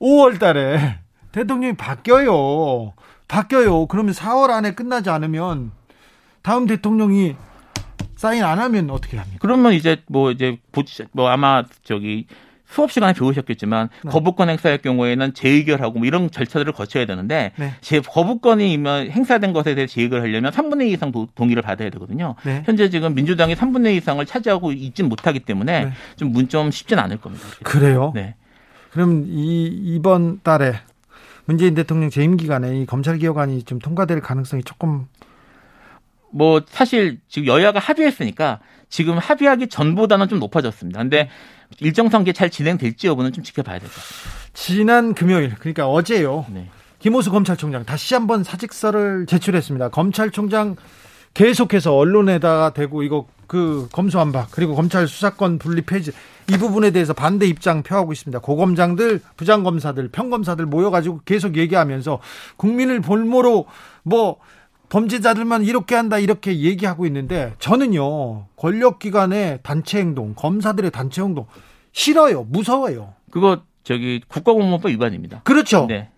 [0.00, 0.98] 5월 달에
[1.32, 2.92] 대통령이 바뀌어요.
[3.28, 3.86] 바뀌어요.
[3.86, 5.72] 그러면 4월 안에 끝나지 않으면
[6.42, 7.36] 다음 대통령이
[8.16, 9.38] 사인 안 하면 어떻게 합니까?
[9.40, 10.58] 그러면 이제 뭐 이제
[11.12, 12.26] 뭐 아마 저기
[12.66, 14.10] 수업 시간에 배우셨겠지만 네.
[14.10, 17.72] 거부권 행사할 경우에는 재의결하고 뭐 이런 절차들을 거쳐야 되는데 네.
[17.80, 18.78] 제 거부권이
[19.10, 22.34] 행사된 것에 대해 재의결하려면 3분의 2 이상 도, 동의를 받아야 되거든요.
[22.44, 22.62] 네.
[22.66, 25.92] 현재 지금 민주당이 3분의 2 이상을 차지하고 있지 못하기 때문에 네.
[26.16, 27.46] 좀문좀 쉽진 않을 겁니다.
[27.62, 28.12] 그래요?
[28.14, 28.34] 네.
[28.94, 30.74] 그럼 이 이번 달에
[31.46, 35.08] 문재인 대통령 재임 기간에 이 검찰 개혁안이 좀 통과될 가능성이 조금
[36.30, 41.00] 뭐 사실 지금 여야가 합의했으니까 지금 합의하기 전보다는 좀 높아졌습니다.
[41.00, 41.28] 근데
[41.80, 44.30] 일정 상계 잘 진행될지 여부는 좀 지켜봐야 될 것 같습니다.
[44.52, 46.46] 지난 금요일 그러니까 어제요.
[46.50, 46.68] 네.
[47.00, 49.88] 김호수 검찰총장 다시 한번 사직서를 제출했습니다.
[49.88, 50.76] 검찰총장
[51.34, 56.12] 계속해서 언론에다가 대고 이거 그 검수한박 그리고 검찰 수사권 분리 폐지
[56.50, 58.38] 이 부분에 대해서 반대 입장 표하고 있습니다.
[58.38, 62.20] 고검장들, 부장검사들, 평검사들 모여가지고 계속 얘기하면서
[62.56, 63.66] 국민을 볼모로
[64.02, 64.38] 뭐
[64.88, 71.46] 범죄자들만 이렇게 한다 이렇게 얘기하고 있는데 저는요 권력기관의 단체 행동 검사들의 단체 행동
[71.92, 76.10] 싫어요 무서워요 그거 저기 국가공무원법 위반입니다 그렇죠 네.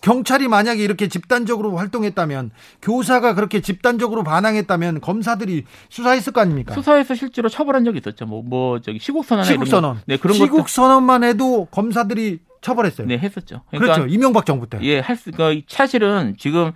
[0.00, 2.50] 경찰이 만약에 이렇게 집단적으로 활동했다면
[2.82, 6.74] 교사가 그렇게 집단적으로 반항했다면 검사들이 수사했을 거 아닙니까?
[6.74, 8.26] 수사해서 실제로 처벌한 적이 있었죠.
[8.26, 10.00] 뭐, 뭐 저기 시국선언 시국선언.
[10.06, 13.06] 네, 그런 시국 선언만 해도 검사들이 처벌했어요.
[13.06, 13.62] 네, 했었죠.
[13.70, 14.06] 그러니까 그렇죠.
[14.06, 14.78] 이명박 정부 때.
[14.82, 16.72] 예, 할 수, 그러니까 사실은 지금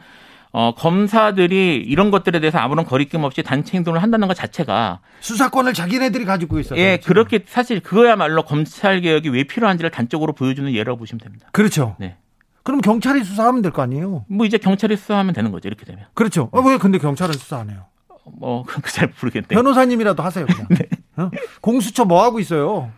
[0.53, 6.25] 어, 검사들이 이런 것들에 대해서 아무런 거리낌 없이 단체 행동을 한다는 것 자체가 수사권을 자기네들이
[6.25, 6.79] 가지고 있어요.
[6.79, 7.13] 예, 지금.
[7.13, 11.49] 그렇게 사실 그거야말로 검찰 개혁이 왜 필요한지를 단적으로 보여주는 예라고 보시면 됩니다.
[11.51, 11.97] 그렇죠.
[11.99, 12.17] 네.
[12.65, 14.25] 그럼 경찰이 수사하면 될 거 아니에요?
[14.29, 15.69] 뭐 이제 경찰이 수사하면 되는 거죠.
[15.69, 16.05] 이렇게 되면.
[16.15, 16.49] 그렇죠.
[16.53, 17.85] 어, 왜 근데 경찰은 수사 안 해요?
[18.39, 19.49] 뭐, 그런 잘 모르겠네요.
[19.49, 20.47] 변호사님이라도 하세요.
[20.47, 20.67] 그냥.
[20.71, 20.89] 네.
[21.17, 21.31] 어?
[21.61, 22.91] 공수처 뭐 하고 있어요?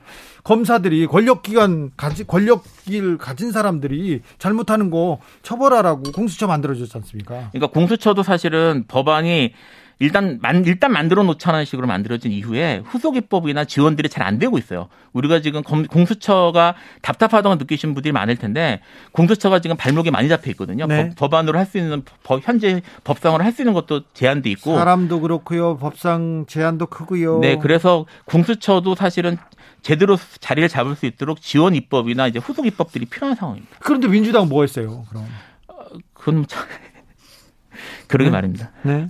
[0.45, 7.49] 검사들이 권력기관 가지 권력을 가진 사람들이 잘못하는 거 처벌하라고 공수처 만들어졌지 않습니까?
[7.51, 9.53] 그러니까 공수처도 사실은 법안이
[9.99, 14.89] 일단 만 일단 만들어 놓자는 식으로 만들어진 이후에 후속 입법이나 지원들이 잘 안 되고 있어요.
[15.13, 18.81] 우리가 지금 공수처가 답답하다고 느끼시는 분들이 많을 텐데
[19.13, 20.87] 공수처가 지금 발목이 많이 잡혀 있거든요.
[20.87, 21.11] 네.
[21.17, 25.21] 법, 안으로 할 수 있는 법, 현재 법상으로 할 수 있는 것도 제한돼 있고 사람도
[25.21, 25.77] 그렇고요.
[25.79, 27.39] 법상 제한도 크고요.
[27.39, 29.39] 네, 그래서 공수처도 사실은
[29.83, 33.77] 제대로 자리를 잡을 수 있도록 지원 입법이나 이제 후속 입법들이 필요한 상황입니다.
[33.81, 35.05] 그런데 민주당 뭐 했어요?
[35.09, 35.25] 그럼
[35.69, 35.75] 어,
[36.13, 36.65] 그건 참
[38.09, 38.33] 그러게 네?
[38.33, 38.73] 말입니다.
[38.83, 39.07] 네.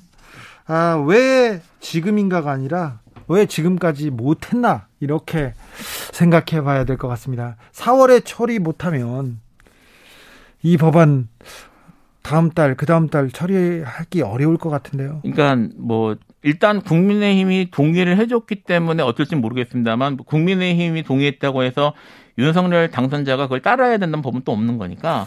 [0.66, 5.52] 아, 왜 지금인가가 아니라 왜 지금까지 못했나 이렇게
[6.12, 7.56] 생각해 봐야 될 것 같습니다.
[7.72, 9.40] 4월에 처리 못하면
[10.62, 11.28] 이 법안
[12.22, 15.20] 다음 달, 그 다음 달 처리하기 어려울 것 같은데요.
[15.22, 21.94] 그러니까 뭐 일단 국민의힘이 동의를 해줬기 때문에 어떨지 모르겠습니다만 국민의힘이 동의했다고 해서
[22.38, 25.26] 윤석열 당선자가 그걸 따라야 된다는 법은 또 없는 거니까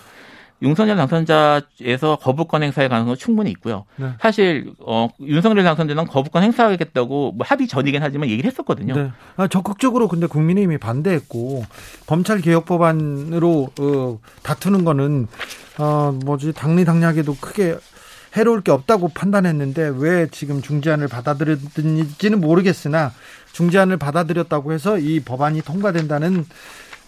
[0.62, 3.86] 윤석열 당선자에서 거부권 행사의 가능성은 충분히 있고요.
[3.96, 4.12] 네.
[4.20, 8.94] 사실 어, 윤석열 당선자는 거부권 행사하겠다고 뭐 합의 전이긴 하지만 얘기를 했었거든요.
[8.96, 9.12] 네.
[9.38, 11.64] 아, 적극적으로 근데 국민의힘이 반대했고
[12.06, 15.28] 검찰 개혁 법안으로 어, 다투는 거는
[15.78, 17.78] 어, 뭐지 당리당략에도 크게
[18.36, 23.12] 해로울 게 없다고 판단했는데 왜 지금 중재안을 받아들였는지는 모르겠으나
[23.54, 26.46] 중재안을 받아들였다고 해서 이 법안이 통과된다는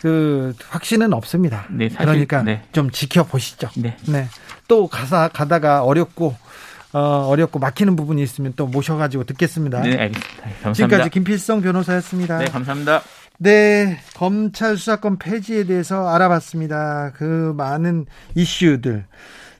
[0.01, 1.65] 그 확신은 없습니다.
[1.69, 2.63] 네, 사실, 그러니까 네.
[2.71, 3.69] 좀 지켜보시죠.
[3.77, 3.95] 네.
[4.07, 4.27] 네.
[4.67, 6.35] 또 가사 가다가 어렵고
[6.93, 9.81] 어, 어렵고 막히는 부분이 있으면 또 모셔가지고 듣겠습니다.
[9.81, 10.43] 네, 알겠습니다.
[10.43, 10.73] 감사합니다.
[10.73, 12.39] 지금까지 김필성 변호사였습니다.
[12.39, 13.03] 네, 감사합니다.
[13.37, 17.11] 네, 검찰 수사권 폐지에 대해서 알아봤습니다.
[17.15, 19.05] 그 많은 이슈들.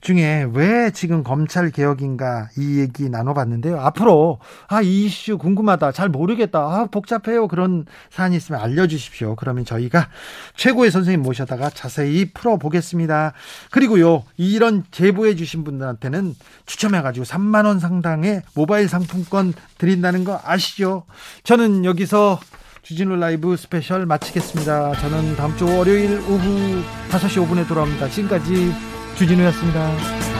[0.02, 3.80] 중에 왜 지금 검찰 개혁인가 이 얘기 나눠봤는데요.
[3.80, 9.36] 앞으로 아 이 이슈 궁금하다 잘 모르겠다 아 복잡해요 그런 사안이 있으면 알려주십시오.
[9.36, 10.10] 그러면 저희가
[10.56, 13.34] 최고의 선생님 모셔다가 자세히 풀어보겠습니다.
[13.70, 16.36] 그리고요 이런 제보해 주신 분들한테는
[16.66, 21.04] 추첨해가지고 3만 원 상당의 모바일 상품권 드린다는 거 아시죠?
[21.44, 22.40] 저는 여기서
[22.82, 24.96] 주진우 라이브 스페셜 마치겠습니다.
[24.96, 26.82] 저는 다음 주 월요일 오후
[27.12, 28.10] 5시 5분에 돌아옵니다.
[28.10, 28.74] 지금까지
[29.22, 30.31] 주진우였습니다.